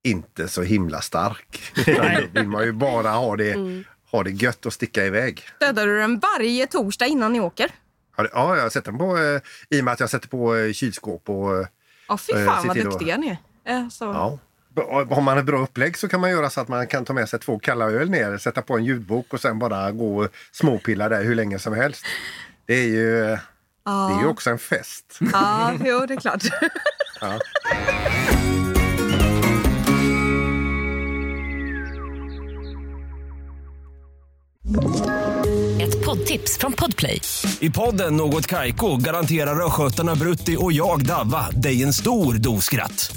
[0.04, 1.72] inte så himla stark.
[1.86, 5.42] Då vill man ju bara ha det, ha det gött och sticka iväg.
[5.56, 7.70] Städar du den varje torsdag innan ni åker?
[8.16, 10.72] Ja, jag har sett den på, eh, i och med att jag sätter på eh,
[10.72, 11.66] kylskåp och
[12.08, 13.90] Ja, fy Eh, fan vad duktiga ni är.
[13.90, 14.04] Så.
[14.04, 14.38] ja.
[14.76, 17.28] Har man ett bra upplägg så kan man göra så att man kan ta med
[17.28, 21.08] sig två kalla öl ner, sätta på en ljudbok och sen bara gå och småpilla
[21.08, 22.04] där hur länge som helst.
[22.66, 23.20] Det är ju,
[23.84, 25.18] det är ju också en fest.
[25.32, 26.42] Ja, jo, det är klart.
[27.20, 27.38] Ja.
[35.80, 37.20] Ett poddtips från Podplay.
[37.60, 43.16] I podden Något Kaiko garanterar östgötarna Brutti och jag, Davva, dig en stor dos skratt.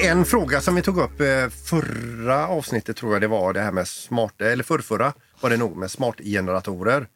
[0.00, 3.72] En fråga som vi tog upp eh, förra avsnittet tror jag det var det här
[3.72, 7.06] med smart, eller förrförra var det nog med smartgeneratorer.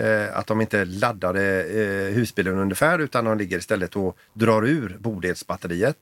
[0.00, 4.96] Eh, att de inte laddade eh, husbilen ungefär utan de ligger istället och drar ur
[5.00, 5.96] bodelsbatteriet.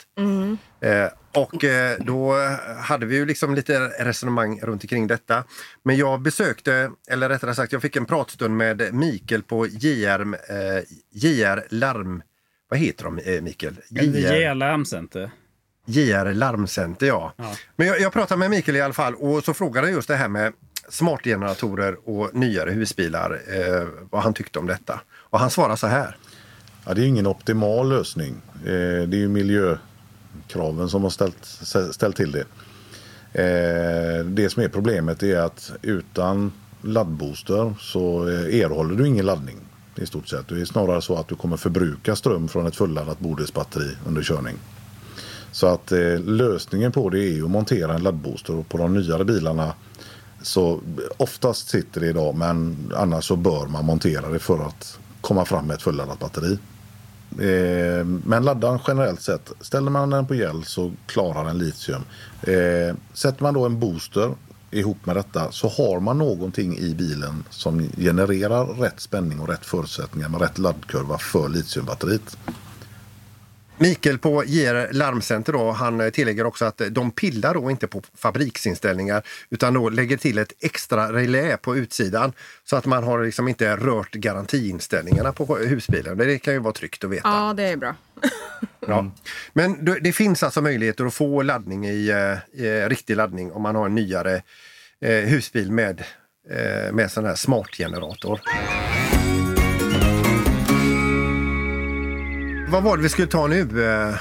[0.80, 1.64] Eh, och
[1.98, 2.34] då
[2.78, 5.44] hade vi ju liksom lite resonemang runt omkring detta.
[5.82, 10.36] Men jag besökte, eller rättare sagt jag fick en pratstund med Mikael på JR,
[11.10, 12.22] JR Larm.
[12.68, 13.76] Vad heter de Mikael?
[13.90, 15.30] JR Larmcenter.
[15.84, 17.32] JR Larmcenter, ja.
[17.76, 20.16] Men jag, jag pratade med Mikael i alla fall och så frågade jag just det
[20.16, 20.52] här med
[20.88, 25.00] smartgeneratorer och nyare husbilar, eh, vad han tyckte om detta.
[25.14, 26.16] Och han svarade så här.
[26.84, 28.34] Ja, det är ingen optimal lösning.
[28.54, 31.44] Eh, det är ju miljökraven som har ställt,
[31.92, 32.44] ställt till det.
[33.34, 39.56] Eh, det som är problemet är att utan laddbooster så eh, erhåller du ingen laddning
[39.96, 40.48] i stort sett.
[40.48, 44.56] Det är snarare så att du kommer förbruka ström från ett fulladdat bodelsbatteri under körning.
[45.52, 48.94] Så att eh, lösningen på det är ju att montera en laddbooster och på de
[48.94, 49.74] nyare bilarna
[50.42, 50.80] så
[51.16, 55.66] oftast sitter det idag men annars så bör man montera det för att komma fram
[55.66, 56.58] med ett fulladdat batteri.
[57.38, 62.02] Eh, men laddaren generellt sett, ställer man den på gel så klarar den litium.
[62.42, 64.34] Eh, sätter man då en booster
[64.70, 69.66] ihop med detta så har man någonting i bilen som genererar rätt spänning och rätt
[69.66, 72.36] förutsättningar med rätt laddkurva för litiumbatteriet.
[73.82, 79.22] Mikael på JR Larmcenter då, han tillägger också att de pillar då inte på fabriksinställningar
[79.50, 82.32] utan då lägger till ett extra relä på utsidan
[82.64, 86.18] så att man har liksom inte rört garantiinställningarna på husbilen.
[86.18, 87.28] Det kan ju vara tryggt att veta.
[87.28, 87.94] Ja, det är bra.
[88.86, 89.10] Ja.
[89.52, 93.76] Men det, finns alltså möjligheter att få laddning i, eh, i riktig laddning om man
[93.76, 94.42] har en nyare
[95.00, 96.04] eh, husbil med,
[96.50, 98.40] eh, med sån här smartgenerator.
[102.72, 103.68] Vad var det vi skulle ta nu?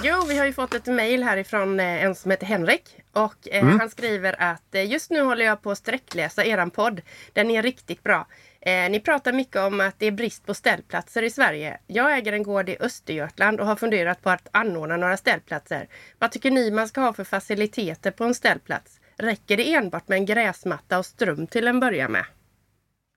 [0.03, 2.83] Jo, vi har ju fått ett mejl härifrån eh, en som heter Henrik.
[3.11, 3.79] Och eh, Mm.
[3.79, 7.01] han skriver att eh, just nu håller jag på att sträckläsa eran podd.
[7.33, 8.27] Den är riktigt bra.
[8.61, 11.77] Eh, ni pratar mycket om att det är brist på ställplatser i Sverige.
[11.87, 15.87] Jag äger en gård i Östergötland och har funderat på att anordna några ställplatser.
[16.19, 18.99] Vad tycker ni man ska ha för faciliteter på en ställplats?
[19.17, 22.25] Räcker det enbart med en gräsmatta och ström till en början med?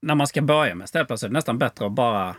[0.03, 2.37] När man ska börja med ställplatser är det nästan bättre att bara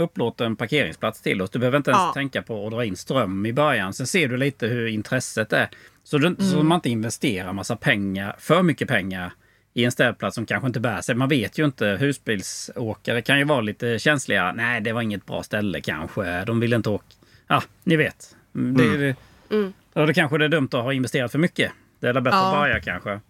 [0.00, 1.50] upplåta en parkeringsplats till oss.
[1.50, 2.12] Du behöver inte ens Ja.
[2.14, 3.92] tänka på att dra in ström i början.
[3.94, 5.68] Sen ser du lite hur intresset är.
[6.04, 9.32] Så, du, så man inte investerar massa pengar, för mycket pengar
[9.74, 11.14] i en ställplats som kanske inte bär sig.
[11.14, 11.86] Man vet ju inte.
[11.86, 14.52] Husbilsåkare kan ju vara lite känsliga.
[14.52, 16.44] Nej, det var inget bra ställe kanske.
[16.44, 17.04] De vill inte åka.
[17.46, 18.36] Ja, ni vet.
[18.52, 19.16] Det, det,
[19.92, 21.72] Då är det kanske det är dumt att ha investerat för mycket.
[22.00, 22.60] Det är bättre att Ja.
[22.60, 23.20] börja kanske.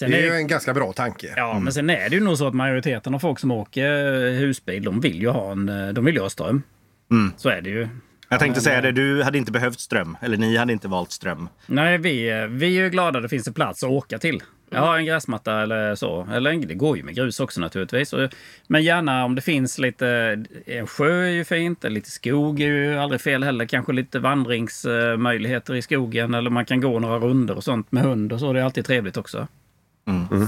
[0.00, 1.34] Sen Det är är ju en ganska bra tanke.
[1.36, 4.32] ja, men sen är det ju nog så att majoriteten av folk som åker eh,
[4.32, 6.62] husbil, de vill ju ha, en, eh, de vill ju ha ström.
[7.36, 7.88] Så är det ju.
[8.28, 10.16] Jag tänkte säga det, du hade inte behövt ström.
[10.20, 11.48] Eller ni hade inte valt ström.
[11.66, 14.42] Nej, vi, eh, vi är ju glada att det finns en plats att åka till.
[14.70, 16.28] Jag har en gräsmatta eller så.
[16.32, 18.14] Eller det går ju med grus också naturligtvis.
[18.66, 20.08] Men gärna om det finns lite...
[20.66, 21.84] En sjö är ju fint.
[21.84, 23.64] Lite skog är ju aldrig fel heller.
[23.64, 26.34] Kanske lite vandringsmöjligheter i skogen.
[26.34, 28.52] Eller man kan gå några runder och sånt med hund och så.
[28.52, 29.48] Det är alltid trevligt också.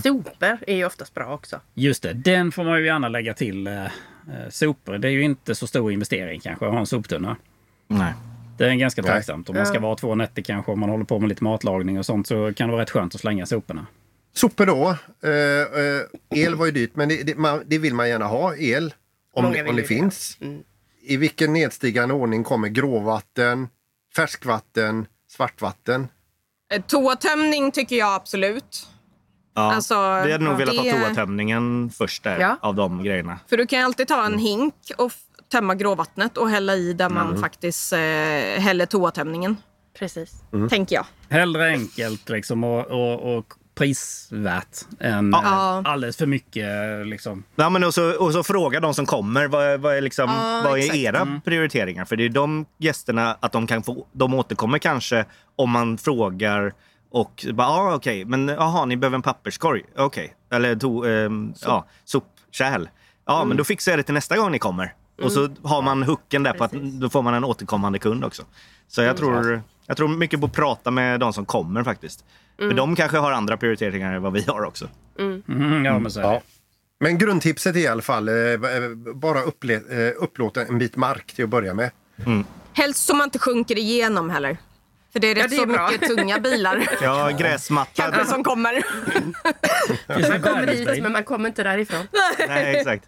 [0.03, 1.61] Sopor är ju oftast bra också.
[1.75, 3.67] Just det, den får man ju gärna lägga till.
[3.67, 3.88] Eh, eh,
[4.51, 4.99] sopor.
[4.99, 7.37] Det är ju inte så stor investering kanske att ha en soptunna.
[7.88, 8.12] Nej.
[8.59, 9.49] Det är ganska tacksamt.
[9.49, 12.07] Om man ska vara två nätter kanske, om man håller på med lite matlagning och
[12.07, 13.87] sånt, så kan det vara rätt skönt att slänga soporna.
[14.33, 14.97] Sopor då.
[15.29, 18.57] Eh, eh, el var ju dyrt men det, det, man, det vill man gärna ha,
[18.57, 18.95] el.
[19.35, 19.83] Om, om det det.
[19.83, 20.38] finns.
[20.41, 20.62] Mm.
[21.03, 23.69] I vilken nedstigande ordning kommer gråvatten,
[24.17, 26.09] färskvatten, svartvatten?
[26.87, 28.87] Toatömning tycker jag absolut.
[29.55, 32.57] Ja, Alltså, vi hade nog ja, velat ha det- toatömningen först där, Ja.
[32.61, 33.38] av de grejerna.
[33.49, 35.12] För du kan ju alltid ta en hink och
[35.53, 37.41] tömma gråvattnet och hälla i där man Mm.
[37.41, 37.99] faktiskt eh,
[38.62, 39.57] häller toatömningen.
[39.99, 40.33] Precis.
[40.71, 41.07] Tänker jag.
[41.29, 45.79] Hellre enkelt liksom och, och, och prisvärt än Ja.
[45.85, 46.67] eh, alldeles för mycket.
[47.07, 47.45] Liksom.
[47.57, 50.31] Ja, men och, så, och så fråga de som kommer vad, är- vad är, liksom,
[50.31, 52.05] Ja, vad är era prioriteringar?
[52.05, 55.25] För det är de gästerna, att de, kan få, de återkommer kanske
[55.57, 56.73] om man frågar
[57.12, 59.83] och bara, ja ah, okej, men jaha, ni behöver en papperskorg.
[59.96, 62.88] Okej, eller to, ehm, ja, sopkärl.
[63.27, 64.94] Ja, men då fixar jag det till nästa gång ni kommer.
[65.22, 66.94] Och så har man hooken där på att Precis.
[66.94, 68.42] då får man en återkommande kund också.
[68.88, 72.25] Så jag tror, jag tror mycket på att prata med de som kommer faktiskt.
[72.59, 74.88] För de kanske har andra prioriteringar än vad vi har också.
[75.18, 76.29] Mm, ja, men så är det.
[76.29, 76.42] Ja.
[77.01, 78.35] Men grundtipset är i alla fall eh,
[79.14, 81.90] bara upple, eh, upplåta en bit mark till att börja med.
[82.72, 84.57] Helst så man inte sjunker igenom heller.
[85.12, 85.90] För det är rätt det är så bra.
[85.90, 87.90] mycket tunga bilar Ja, gräsmatta.
[88.03, 88.83] kanske som kommer.
[90.31, 92.07] Man kommer hit men man kommer inte därifrån.
[92.48, 93.05] Nej, exakt.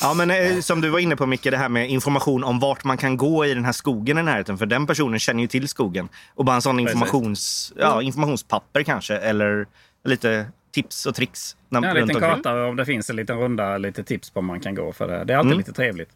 [0.00, 2.84] Ja, men eh, som du var inne på Micke, det här med information om vart
[2.84, 4.58] man kan gå i den här skogen i närheten.
[4.58, 6.08] För den personen känner ju till skogen.
[6.34, 9.66] Och bara en sån informations, ja, informationspapper kanske, eller
[10.04, 11.56] lite tips och tricks.
[11.68, 12.30] när- Ja, en liten omkring.
[12.42, 15.08] karta om det finns en liten runda, lite tips på om man kan gå för
[15.08, 15.24] det.
[15.24, 15.58] Det är alltid Mm.
[15.58, 16.10] lite trevligt.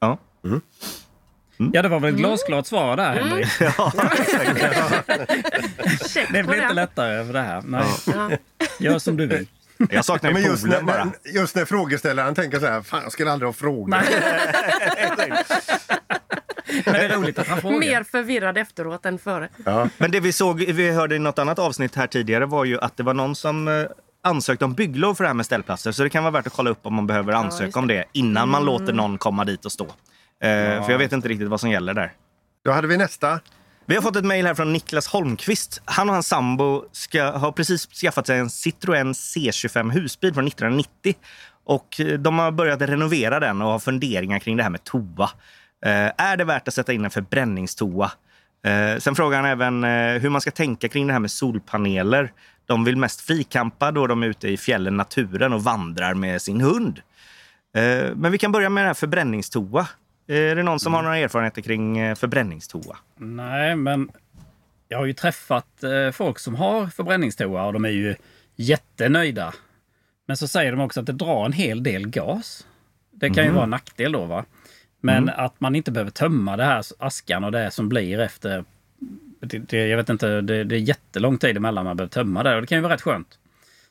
[0.00, 0.18] Ja.
[1.72, 3.46] Ja, det var väl ett glasklart svar där, Henrik.
[3.60, 3.92] Ja,
[6.32, 7.62] Det blir inte lättare för det här.
[7.66, 8.30] Nej, Ja.
[8.78, 9.46] gör som du vill.
[9.90, 11.08] jag saknar Men ju just när, bara.
[11.34, 14.04] just när frågeställaren tänker så här, fan jag skulle aldrig ha frågat.
[16.84, 17.78] Men det är roligt att han frågar.
[17.78, 19.48] Mer förvirrad efteråt än före.
[19.98, 22.96] Men det vi såg, vi hörde i något annat avsnitt här tidigare var ju att
[22.96, 23.84] det var någon som eh,
[24.22, 25.92] ansökte om bygglov för det här med ställplatser.
[25.92, 28.04] Så det kan vara värt att kolla upp om man behöver ansöka just om det
[28.12, 29.86] innan man låter någon komma dit och stå.
[30.42, 32.12] Eh, För jag vet inte riktigt vad som gäller där.
[32.64, 33.40] Då hade vi nästa.
[33.86, 35.80] Vi har fått ett mejl här från Niklas Holmqvist.
[35.84, 41.14] Han och hans sambo ska, har precis skaffat sig en Citroën C25 husbil från 1990.
[41.64, 45.30] Och eh, de har börjat renovera den och har funderingar kring det här med toa.
[45.86, 48.10] Eh, är det värt att sätta in en förbränningstoa?
[48.66, 52.32] Eh, sen frågar han även eh, hur man ska tänka kring det här med solpaneler.
[52.66, 56.60] De vill mest frikampa då de är ute i fjällen, naturen och vandrar med sin
[56.60, 57.00] hund.
[57.76, 59.86] Eh, men vi kan börja med det här förbränningstoa.
[60.26, 62.96] Är det någon som har några erfarenheter kring eh, förbränningstoa?
[63.16, 64.10] Nej, men
[64.88, 68.14] jag har ju träffat eh, folk som har förbränningstoa och de är ju
[68.56, 69.54] jättenöjda.
[70.26, 72.66] Men så säger de också att det drar en hel del gas.
[73.10, 74.24] Det kan ju vara en nackdel då.
[74.24, 74.44] va?
[75.00, 75.34] Men Mm.
[75.44, 78.64] att man inte behöver tömma det här askan och det som blir efter...
[79.40, 82.54] Det, det, jag vet inte, det, det är jättelång tid emellan man behöver tömma det
[82.54, 83.38] och det kan ju vara rätt skönt.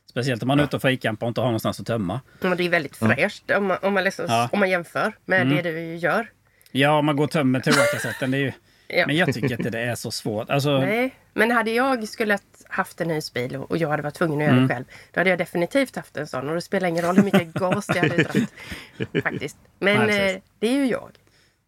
[0.09, 2.21] Speciellt om man är ute och fikampar och inte har någonstans att tömma.
[2.39, 4.49] Men det är väldigt fräscht om man, om man, liksom, Ja.
[4.51, 5.55] om man jämför med Mm.
[5.55, 6.31] det du gör.
[6.71, 8.33] Ja, om man går och tömmer toakassetten.
[8.33, 8.51] Ju...
[8.87, 9.07] Ja.
[9.07, 10.49] Men jag tycker inte det är så svårt.
[10.49, 12.39] Alltså, Nej, men hade jag skulle
[12.69, 14.67] haft en husbil och och jag hade varit tvungen att göra Mm.
[14.67, 14.85] det själv.
[15.11, 17.87] Då hade jag definitivt haft en sån och det spelar ingen roll hur mycket gas
[17.87, 18.53] det hade dragit.
[19.23, 19.57] Faktiskt.
[19.79, 21.11] Men Nej, eh, det är ju jag.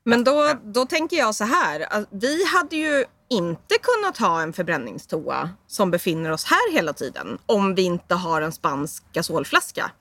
[0.04, 1.86] Men då, då tänker jag så här.
[2.12, 7.76] Vi hade ju inte kunnat ha en förbränningstoa som befinner oss här hela tiden om
[7.76, 9.92] vi inte har en spansk gasolflaska.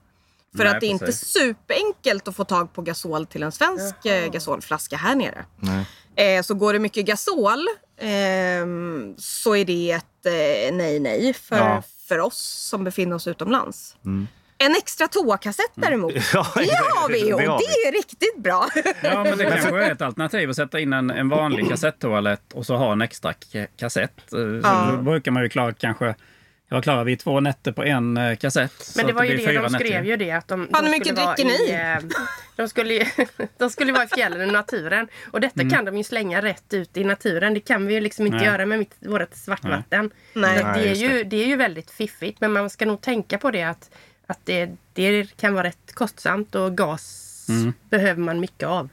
[0.57, 4.05] För Nej, att det är inte superenkelt att få tag på gasol till en svensk
[4.05, 5.45] eh, gasolflaska här nere.
[6.15, 7.67] Eh, så går det mycket gasol
[7.99, 11.83] ehm, så är det ett eh, nej nej för, Ja.
[12.07, 12.37] för oss
[12.69, 13.95] som befinner oss utomlands.
[14.05, 14.27] Mm.
[14.57, 16.61] En extra toakassett däremot, Ja, det
[16.95, 17.65] har vi och det har vi.
[17.65, 18.67] det är riktigt bra.
[19.01, 22.65] Ja, men det kanske är ett alternativ att sätta in en, en vanlig kassettoalett och
[22.65, 23.33] så ha en extra
[23.79, 24.17] kassett.
[24.19, 24.91] Eh, Så Ja.
[24.91, 26.15] Då brukar man ju klara kanske...
[26.69, 28.93] Jag klarar vi två nätter på en eh, kassett.
[28.95, 29.85] Men det var ju det fyra de nätter.
[29.85, 31.71] skrev ju det att de, Fan, de hur mycket dricker i, ni?
[31.71, 31.97] eh,
[32.55, 33.05] de, skulle, ju-
[33.57, 35.07] de skulle vara i fjällen och naturen.
[35.31, 35.73] Och detta Mm.
[35.73, 37.53] kan de ju slänga rätt ut i naturen.
[37.53, 38.45] Det kan vi ju liksom inte Nej.
[38.45, 40.11] göra med mitt, vårt svartvatten.
[40.33, 40.63] Nej.
[40.63, 42.41] Nej, det, är ju, det är ju väldigt fiffigt.
[42.41, 43.89] Men man ska nog tänka på det att,
[44.27, 47.73] att det, det kan vara rätt kostsamt och gas Mm.
[47.89, 48.89] behöver man mycket av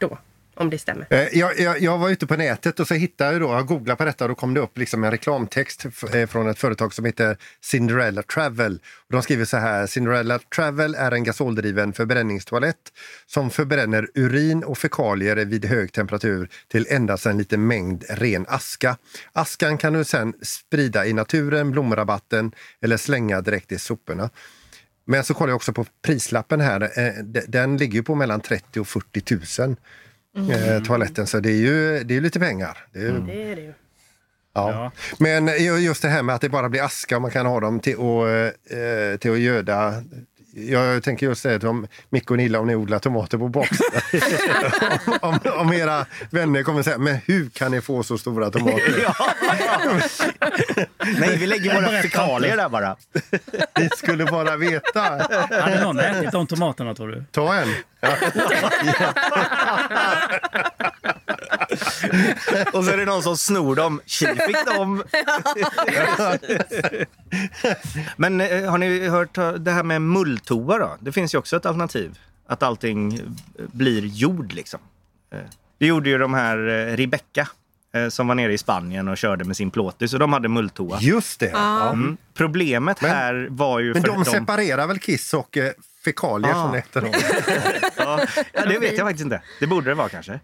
[0.00, 0.18] då.
[0.54, 1.06] Om det stämmer.
[1.10, 3.96] Eh, Jag, jag, jag var ute på nätet och så hittade jag då, jag googlade
[3.96, 7.04] på detta och då kom det upp liksom en reklamtext eh, från ett företag som
[7.04, 8.74] heter Cinderella Travel.
[9.06, 12.92] Och de skriver så här, Cinderella Travel är en gasoldriven förbränningstoalett
[13.26, 18.96] som förbränner urin och fekalier vid hög temperatur till endast en liten mängd ren aska.
[19.32, 24.30] Askan kan du sen sprida i naturen, blomrabatten eller slänga direkt i soporna.
[25.10, 26.82] Men så kollar jag också på prislappen här.
[26.98, 27.12] Eh,
[27.48, 29.76] Den ligger ju på mellan 30 och 40 000.
[30.50, 32.78] Eh, toaletten, så det är ju det är lite pengar.
[32.92, 33.72] Det är, ju- Det är det ju.
[34.54, 34.70] ja.
[34.70, 34.92] Ja.
[35.18, 37.60] Men ju- just det här med att det bara blir aska och man kan ha
[37.60, 39.94] dem till att, eh, till att göda.
[40.52, 44.02] Jag tänker just det, om Micke och Nilla om ni odlar tomater på baksidan.
[45.20, 49.14] om, om, om era vänner kommer säga, men hur kan ni få så stora tomater?
[51.20, 52.96] Nej, vi lägger våra fekalier där bara.
[53.78, 55.00] Ni skulle bara veta.
[55.60, 57.24] Hade någon ätit de tomaterna tror du?
[57.30, 57.68] Ta en.
[62.72, 64.00] Och så är det någon som snor dem.
[64.06, 65.02] Tji fick dem!
[68.16, 70.96] Men eh, har ni hört eh, det här med mulltoa då?
[71.00, 72.18] Det finns ju också ett alternativ.
[72.46, 73.20] Att allting eh,
[73.72, 74.80] blir jord liksom.
[75.32, 75.38] Eh,
[75.78, 77.48] Det gjorde ju de här eh, Rebecca
[77.94, 80.12] eh, som var nere i Spanien och körde med sin plåtis.
[80.12, 80.98] Och de hade mulltoa.
[81.00, 81.50] Just det.
[81.50, 81.90] Ja.
[81.92, 82.16] Mm.
[82.34, 83.92] Problemet Men- här var ju...
[83.92, 85.72] Men för de separerar väl kiss och eh,
[86.04, 86.66] fekalier Ah.
[86.66, 86.88] från ett
[87.96, 88.20] ja,
[88.68, 89.42] det vet jag faktiskt inte.
[89.60, 90.40] Det borde det vara kanske.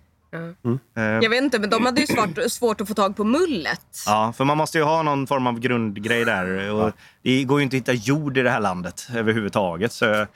[0.96, 3.80] Eh, Jag vet inte, men de hade ju svårt, svårt att få tag på mullet.
[4.06, 6.70] Ja, för man måste ju ha någon form av grundgrej där.
[6.72, 9.92] Och Det går ju inte att hitta jord i det här landet överhuvudtaget.
[9.92, 10.26] Så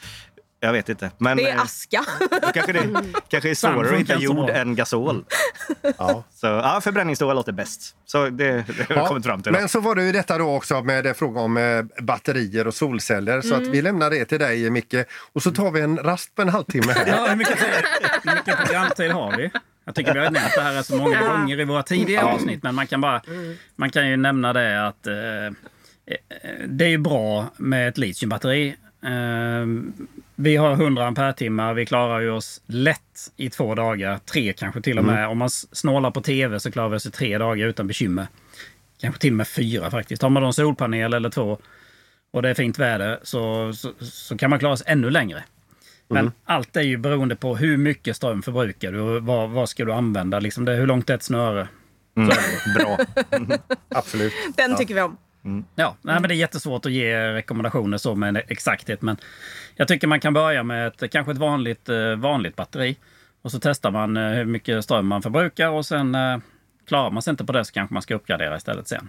[0.62, 1.10] jag vet inte.
[1.18, 2.04] Men Det är eh, aska.
[2.54, 2.88] kanske det
[3.28, 5.24] kanske är svårare att hitta jord än gasol.
[5.98, 6.24] Ja.
[6.34, 7.96] Så ja, förbränningstoa låter bäst.
[8.06, 9.52] Så det, det har jag kommit fram till.
[9.52, 12.74] Men så var det ju detta då också med det fråga om eh, batterier och
[12.74, 13.40] solceller.
[13.40, 14.94] Så att vi lämnar det till dig Micke.
[15.32, 17.06] Och så tar vi en rast på en halvtimme här.
[17.06, 17.58] Ja, hur mycket,
[18.22, 19.50] hur mycket programtid har vi?
[19.90, 22.62] Jag tycker vi har nämnt det här så många gånger i våra tidigare avsnitt.
[22.62, 23.22] Men man kan, bara,
[23.76, 25.52] man kan ju nämna det att eh, eh,
[26.66, 28.76] det är ju bra med ett litiumbatteri.
[29.04, 29.66] Eh,
[30.34, 34.18] vi har 100 ampere Vi klarar ju oss lätt i två dagar.
[34.18, 35.28] Tre kanske till och med.
[35.28, 38.26] Om man snålar på tv så klarar vi oss i tre dagar utan bekymmer.
[39.00, 40.22] Kanske till och med fyra faktiskt.
[40.22, 41.58] Har man då en solpanel eller två
[42.32, 45.44] och det är fint väder så, så, så kan man klara sig ännu längre.
[46.10, 49.84] Men allt är ju beroende på hur mycket ström förbrukar du och vad, vad ska
[49.84, 50.40] du använda.
[50.40, 51.68] Liksom det, hur långt är ett snöre?
[52.16, 52.28] Mm,
[52.76, 52.98] bra.
[53.88, 54.32] Absolut.
[54.56, 55.16] Den tycker vi om.
[55.74, 59.02] Ja, nej, men det är jättesvårt att ge rekommendationer så med exakthet.
[59.02, 59.16] Men
[59.76, 62.96] jag tycker man kan börja med ett, kanske ett vanligt, eh, vanligt batteri.
[63.42, 66.38] Och så testar man eh, hur mycket ström man förbrukar och sen eh,
[66.88, 69.08] klarar man sig inte på det så kanske man ska uppgradera istället sen.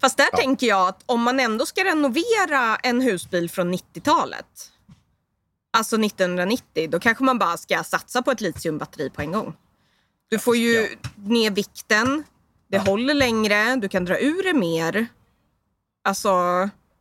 [0.00, 4.46] Fast där tänker jag att om man ändå ska renovera en husbil från 90-talet,
[5.76, 9.54] alltså 1990, då kanske man bara ska satsa på ett litiumbatteri på en gång.
[10.28, 12.24] Du får ju ner vikten,
[12.70, 15.06] det håller längre, du kan dra ur det mer.
[16.04, 16.30] Alltså,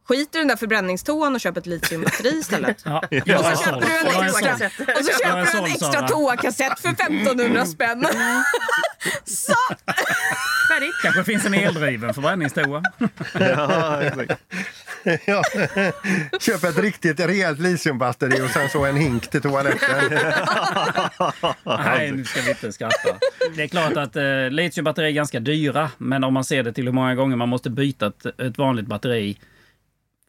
[0.08, 2.82] skit i den där förbränningstoan och köp ett litiumbatteri istället.
[2.86, 4.54] Ja, Och så köper du en extra,
[5.00, 8.08] och så köper du en extra toakassett för 1500 spänn.
[9.26, 9.54] Så!
[10.70, 10.96] Färdigt.
[11.04, 12.84] Kanske finns en eldriven förbränningstoa.
[13.34, 14.42] Ja, exakt.
[15.26, 15.44] Ja.
[16.40, 19.90] Köp ett riktigt rejält litiumbatteri och sen så en hink till toaletten.
[21.64, 23.16] Nej, nu ska vi inte skratta.
[23.56, 26.86] Det är klart att eh, litiumbatterier är ganska dyra, men om man ser det till
[26.86, 29.38] hur många gånger man måste byta ett, ett vanligt batteri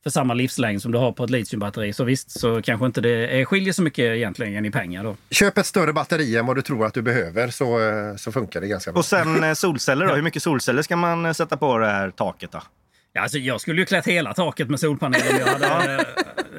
[0.07, 3.41] för samma livslängd som du har på ett litiumbatteri, så visst så kanske inte det
[3.41, 5.17] är, skiljer så mycket egentligen i pengar då.
[5.31, 8.61] Köp ett större batteri än vad du tror att du behöver så, eh, så funkar
[8.61, 8.99] det ganska bra.
[8.99, 10.15] Och sen eh, solceller då.
[10.15, 12.63] Hur mycket solceller ska man eh, sätta på det här taket då?
[13.17, 16.05] Ja, alltså, jag skulle ju klätt hela taket med solpaneler jag hade...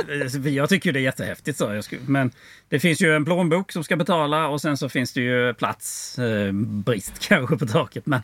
[0.46, 1.58] eh, jag tycker det är jättehäftigt.
[1.58, 1.82] Så.
[1.82, 2.32] Skulle, men
[2.70, 7.12] det finns ju en plånbok som ska betala och sen så finns det ju platsbrist
[7.12, 8.06] eh, kanske på taket.
[8.06, 8.22] Men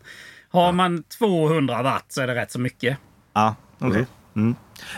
[0.49, 2.97] har man 200 watt så är det rätt så mycket.
[3.33, 4.05] Ja, okej.
[4.35, 4.55] Mm.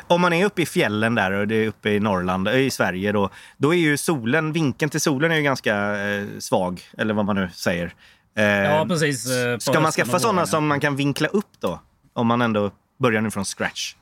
[0.08, 2.69] Om man är uppe i fjällen där och det är uppe i Norrland, eh, i
[2.69, 7.13] Sverige då, då är ju solen, vinkeln till solen är ju ganska eh, svag, eller
[7.13, 7.93] vad man nu säger.
[8.38, 9.30] Eh, Ja, precis.
[9.32, 11.82] eh, Ska man skaffa sådana som man kan vinkla upp då?
[12.13, 13.95] Om man ändå börjar nu från scratch.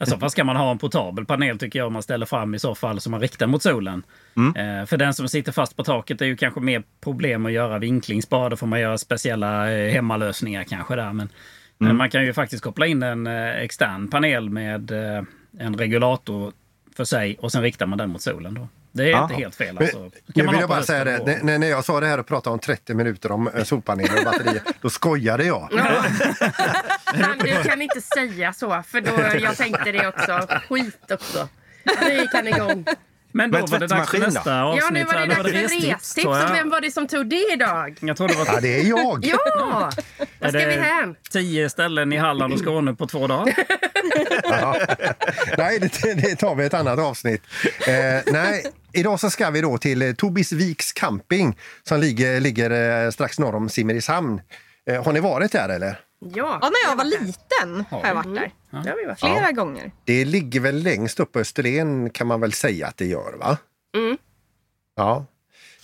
[0.00, 2.54] I så fall ska man ha en portabel panel tycker jag om man ställer fram
[2.54, 4.02] i så fall som man riktar mot solen.
[4.36, 4.80] Mm.
[4.80, 7.78] Eh, för den som sitter fast på taket är ju kanske mer problem att göra
[7.78, 8.50] vinklingsbar.
[8.50, 11.12] Då får man göra speciella eh, hemmalösningar kanske där.
[11.12, 11.28] Men,
[11.78, 11.96] men Mm.
[11.96, 15.22] man kan ju faktiskt koppla in en eh, extern panel med eh,
[15.58, 16.52] en regulator
[16.96, 18.54] för sig och sen riktar man den mot solen.
[18.54, 18.68] Då.
[18.96, 19.22] Det är Aha.
[19.22, 19.74] inte helt fel.
[19.74, 19.98] Men, Alltså.
[19.98, 22.18] Kan nu man vill jag bara säga det, och när, när jag sa det här
[22.18, 25.68] och pratade om 30 minuter om eh, solpaneler och batterier, då skojade jag.
[27.14, 30.46] Men du kan inte säga så, för då, jag tänkte det också.
[30.68, 31.48] Skit också.
[32.02, 32.84] Nu gick han igång.
[33.32, 34.84] Men då Men var det dags för nästa avsnitt.
[34.84, 36.52] Ja, nu var det dags för restips, jag.
[36.52, 37.98] Vem var det som tog det idag?
[38.00, 39.24] Jag tror det var Ja, det är jag.
[39.26, 39.90] Ja!
[40.40, 41.16] Var ska Är vi hän?
[41.30, 43.54] tio ställen i Halland och Skåne på två dagar.
[44.42, 44.76] Ja.
[45.58, 47.42] Nej, det, det tar vi ett annat avsnitt.
[47.86, 53.10] Eh, nej, idag så ska vi då till eh, Tobisviks camping som ligger, ligger eh,
[53.10, 54.40] strax norr om Simrishamn.
[54.90, 55.98] Eh, har ni varit där eller?
[56.18, 58.52] Ja, Ja, när jag var liten har jag varit där.
[58.70, 59.20] Det har vi varit.
[59.20, 59.92] Flera gånger.
[60.04, 63.58] Det ligger väl längst upp på Österlen kan man väl säga att det gör va?
[63.96, 64.18] Mm.
[64.96, 65.26] Ja.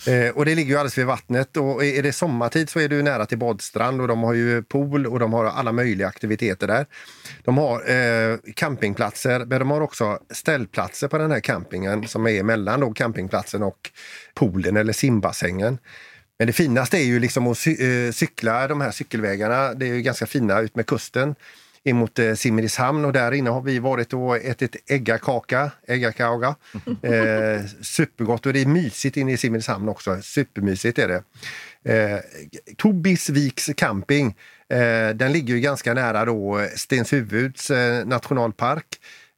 [0.07, 3.03] Eh, och det ligger ju alldeles vid vattnet och är det sommartid så är du
[3.03, 6.85] nära till badstrand och de har ju pool och de har alla möjliga aktiviteter där.
[7.43, 12.43] De har eh, campingplatser men de har också ställplatser på den här campingen som är
[12.43, 13.91] mellan då campingplatsen och
[14.33, 15.77] poolen eller simbassängen.
[16.39, 19.73] Men det finaste är ju liksom att eh, cykla de här cykelvägarna.
[19.73, 21.35] Det är ju ganska fina ut med kusten
[21.83, 26.55] in mot eh, Simrishamn och där inne har vi varit och ätit äggakaka, äggakaka.
[27.03, 30.21] Eh, supergott och det är mysigt inne i Simrishamn också.
[30.21, 31.23] Supermysigt är det.
[31.93, 32.19] Eh,
[32.77, 34.35] Tobisviks camping.
[34.69, 38.85] Eh, den ligger ju ganska nära då Stenshuvuds eh, nationalpark.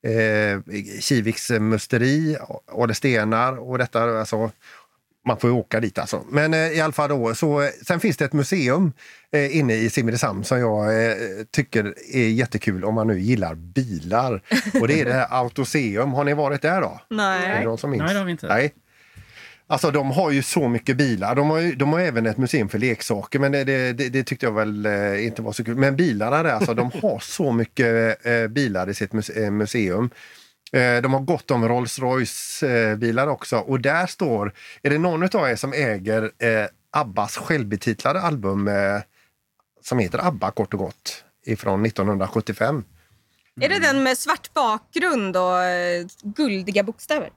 [0.03, 2.37] Eh, Kiviks musteri,
[2.71, 4.19] Adestenar och detta.
[4.19, 4.51] Alltså,
[5.25, 6.23] man får ju åka dit alltså.
[6.29, 8.93] Men eh, i alla fall då, så, eh, sen finns det ett museum
[9.31, 11.15] eh, inne i Simrishamn som jag eh,
[11.51, 14.41] tycker är jättekul om man nu gillar bilar.
[14.81, 16.13] Och det är det här Autoseum.
[16.13, 16.87] Har ni varit där då?
[16.87, 17.65] Är det Nej.
[17.65, 18.03] någon som minns?
[18.03, 18.47] Nej, det har vi inte.
[18.47, 18.73] Nej.
[19.67, 21.35] Alltså de har ju så mycket bilar.
[21.35, 24.45] De har, ju, de har även ett museum för leksaker men det, det, det, tyckte
[24.45, 25.75] jag väl eh, inte var så kul.
[25.75, 30.09] Men bilarna där, alltså de har så mycket eh, bilar i sitt eh, museum.
[30.73, 34.97] Eh, de har gott om Rolls Royce eh, bilar också och där står, är det
[34.97, 39.01] någon av er som äger eh, Abbas självbetitlade album eh,
[39.81, 42.83] som heter ABBA kort och gott ifrån 1975?
[43.61, 45.53] Är det den med svart bakgrund och
[46.23, 47.29] guldiga bokstäver?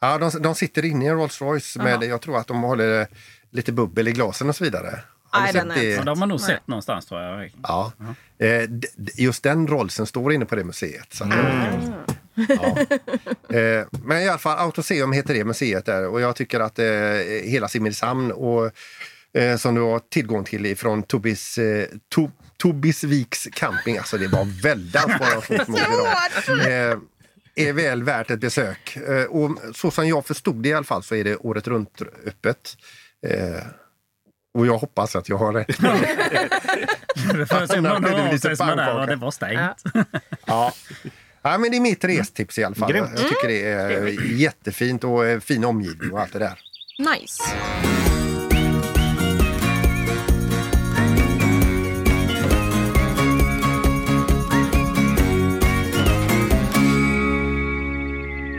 [0.00, 2.04] Ja, de, de sitter inne i en Rolls Royce med, Jaha.
[2.04, 3.06] jag tror att de håller
[3.50, 5.00] lite bubbel i glasen och så vidare.
[5.30, 5.84] Har ni Nej, den det?
[5.84, 6.46] Ja, de har nog Nej.
[6.46, 7.52] sett någonstans tror jag.
[7.62, 7.92] Ja.
[8.38, 11.12] D- d- just den Rollsen står inne på det museet.
[11.14, 11.92] Så att, Mm.
[12.48, 12.78] Ja.
[13.56, 16.86] eh, men i alla fall, Autoseum heter det museet där och jag tycker att eh,
[17.44, 18.70] hela Simrishamn och
[19.38, 24.62] eh, som du har tillgång till ifrån Tobis, eh, to, Tobisviks camping, alltså det var
[24.62, 27.00] väldans vad jag fått idag.
[27.54, 28.96] Är väl värt ett besök.
[28.96, 32.02] Eh, och så som jag förstod det i alla fall så är det året runt
[32.26, 32.76] öppet.
[33.26, 33.62] Eh,
[34.54, 35.66] och jag hoppas att jag har rätt.
[37.14, 39.82] Det om Annars någon av sig som är där och det var stängt.
[39.94, 40.04] Ja.
[40.46, 40.72] Ja,
[41.42, 42.92] men det är mitt restips i alla fall.
[42.92, 43.10] Grymt.
[43.16, 46.58] Jag tycker det är jättefint och eh, fin omgivning och allt det där.
[46.98, 47.42] Nice.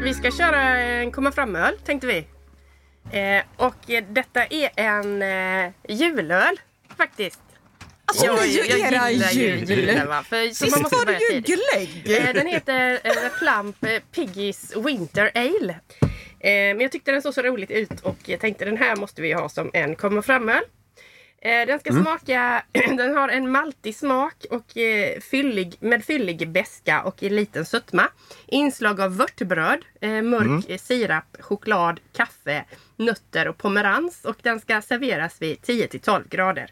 [0.04, 2.26] Vi ska köra en komma fram-öl tänkte vi.
[3.12, 6.60] Eh, och eh, detta är en eh, julöl
[6.98, 7.42] faktiskt.
[8.12, 9.69] Alltså, Jag- ni jag era gillar ju jul.
[9.69, 10.23] julen, va?
[10.23, 12.35] För- så måste var det ju glögg.
[12.35, 15.75] Den heter eh, Plump eh, Piggies Winter Ale.
[16.39, 19.21] Eh, men jag tyckte den såg så roligt ut och jag tänkte den här måste
[19.21, 20.63] vi ha som en komma fram-öl.
[21.41, 22.03] Eh, Den ska Mm.
[22.03, 22.63] smaka,
[22.97, 28.07] den har en maltig smak och eh, fyllig, med fyllig beska och en liten sötma.
[28.47, 30.77] Inslag av vörtbröd, eh, mörk Mm.
[30.79, 32.65] sirap, choklad, kaffe,
[33.02, 34.25] nötter och pomerans.
[34.25, 36.69] Och den ska serveras vid 10-12 grader.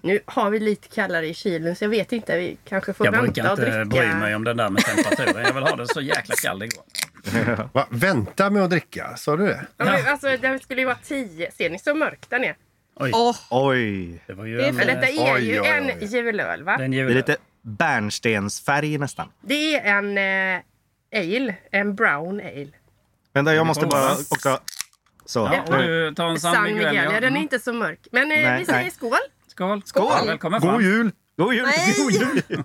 [0.00, 3.12] Nu har vi lite kallare i kylen så jag vet inte, vi kanske får Jag
[3.12, 3.84] vänta brukar och inte dricka.
[3.84, 5.44] bry mig om den där med temperaturen.
[5.46, 6.84] Jag vill ha den så jäkla kall det går.
[7.72, 7.86] Va?
[7.90, 9.66] Vänta med att dricka, sa du det?
[9.76, 11.50] Ja, men, alltså, den skulle ju vara 10.
[11.52, 12.56] Ser ni så mörk den är?
[12.96, 13.10] Oj.
[13.14, 14.22] Åh, Oj!
[14.26, 16.06] Det var ju Det är en, detta är Oj, ju oj, en oj.
[16.16, 16.76] julöl va?
[16.76, 17.14] den Det är jul.
[17.14, 19.28] lite bärnstensfärg nästan.
[19.40, 20.62] Det är en eh,
[21.14, 22.68] ale, en brown ale.
[23.32, 24.58] Vänta, jag måste bara också...
[25.26, 25.38] Så.
[25.52, 26.78] Ja, och du tar en San San Miguel.
[26.86, 27.10] Miguel, ja.
[27.10, 27.42] den är Mm.
[27.42, 28.08] inte så mörk.
[28.12, 28.90] Men eh, Nej, vi säger nej.
[28.90, 29.18] skål!
[29.48, 29.82] Skål.
[29.84, 30.26] Skål.
[30.26, 30.72] Välkommen fram.
[30.74, 31.12] God jul!
[31.36, 31.62] God jul!
[31.66, 31.94] Nej!
[31.98, 32.42] God jul!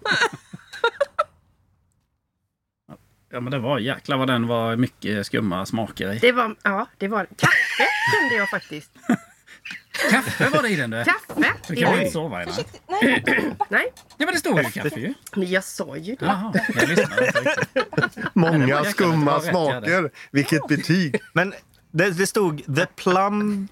[3.31, 6.19] Ja, men det var jäklar vad den var mycket skumma smaker i.
[6.19, 7.87] Det var, ja, det var kaffe
[8.19, 8.91] kände jag faktiskt.
[10.11, 11.03] Kaffe var det i den du.
[11.03, 11.73] Kaffe!
[11.73, 11.99] I kan den.
[11.99, 12.55] inte sova i den.
[13.69, 15.13] Nej, Ja men det står ju kaffe ju.
[15.35, 16.25] men jag sa ju det.
[16.25, 18.35] Jaha, jag lyssnade inte riktigt.
[18.35, 20.11] Många skumma smaker.
[20.31, 21.19] Vilket betyg!
[21.33, 21.53] Men
[21.97, 23.67] det, det stod The Plum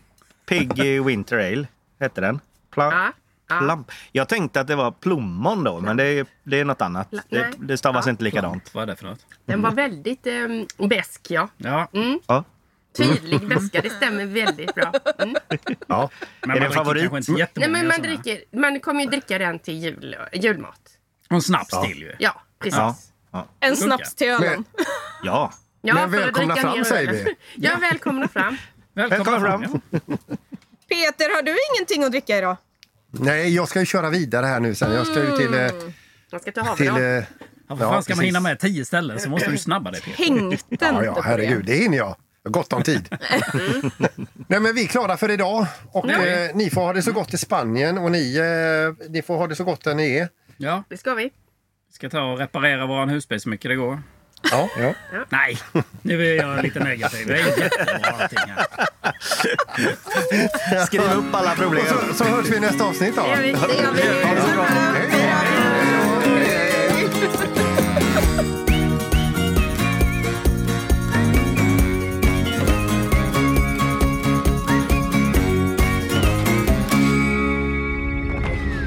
[0.45, 1.67] Piggy Winter Ale.
[1.99, 2.39] Hette den?
[2.71, 3.11] Plum, Ja,
[3.49, 3.59] ja.
[3.59, 3.85] Plum.
[4.11, 7.13] Jag tänkte att det var plommon då, men det är, det är något annat.
[7.29, 8.09] Det, det stavas Ja.
[8.09, 8.73] inte likadant.
[8.73, 9.25] Vad är det för något?
[9.45, 11.49] Den var väldigt eh, besk ja.
[11.57, 11.87] Ja,
[12.27, 12.43] Ja.
[12.97, 14.93] Tydlig beska, det stämmer väldigt bra.
[15.17, 15.35] Mm.
[15.87, 16.09] Ja.
[16.41, 17.11] men Är det man en favorit?
[17.55, 20.79] Nej, men man, dricker, man kommer ju dricka den till jul, julmat.
[21.29, 22.15] Och en snaps till ju.
[22.19, 22.77] Ja, precis.
[22.77, 22.95] Ja.
[23.31, 23.67] Ja, ja.
[23.67, 24.63] en snaps till ölen.
[25.23, 25.51] ja.
[25.93, 27.35] Men för att välkomna fram, säger vi.
[27.55, 28.57] Ja, välkomna fram.
[28.93, 29.81] Välkommen Välkommen fram.
[29.91, 29.99] Ja.
[30.89, 32.57] Peter, har du ingenting att dricka idag?
[33.11, 34.91] Nej, jag ska ju köra vidare här nu sen.
[34.93, 35.53] Jag ska ju till...
[35.53, 35.67] eh,
[36.31, 37.17] Man ska ta till havre.
[37.17, 37.23] eh,
[37.69, 40.23] Ja, Ja, fan ska man hinna med tio ställen så måste du snabba dig Peter.
[40.23, 41.73] Tänkte ja, ja, herregud, det.
[41.73, 42.15] hinner jag.
[42.43, 43.15] Jag gott om tid.
[44.47, 45.65] Nej, men vi är klara för idag.
[45.91, 49.37] Och eh, ni får ha det så gott i Spanien och ni, eh, ni får
[49.37, 50.29] ha det så gott där ni är.
[50.57, 51.23] Ja, Det ska vi.
[51.23, 54.01] vi ska ta och reparera våran husbil så mycket det går.
[54.51, 54.93] Ja, ja.
[55.29, 55.57] Nej,
[56.01, 57.27] nu är jag lite negativ.
[57.27, 58.65] Det är jättebra allting här.
[60.85, 61.85] Skriv upp alla problem.
[61.89, 63.21] Så, så hörs vi i nästa avsnitt då.
[63.21, 63.51] Det gör vi.
[63.51, 64.25] Det gör vi.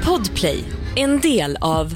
[0.05, 0.63] Podplay,
[0.95, 1.95] en del av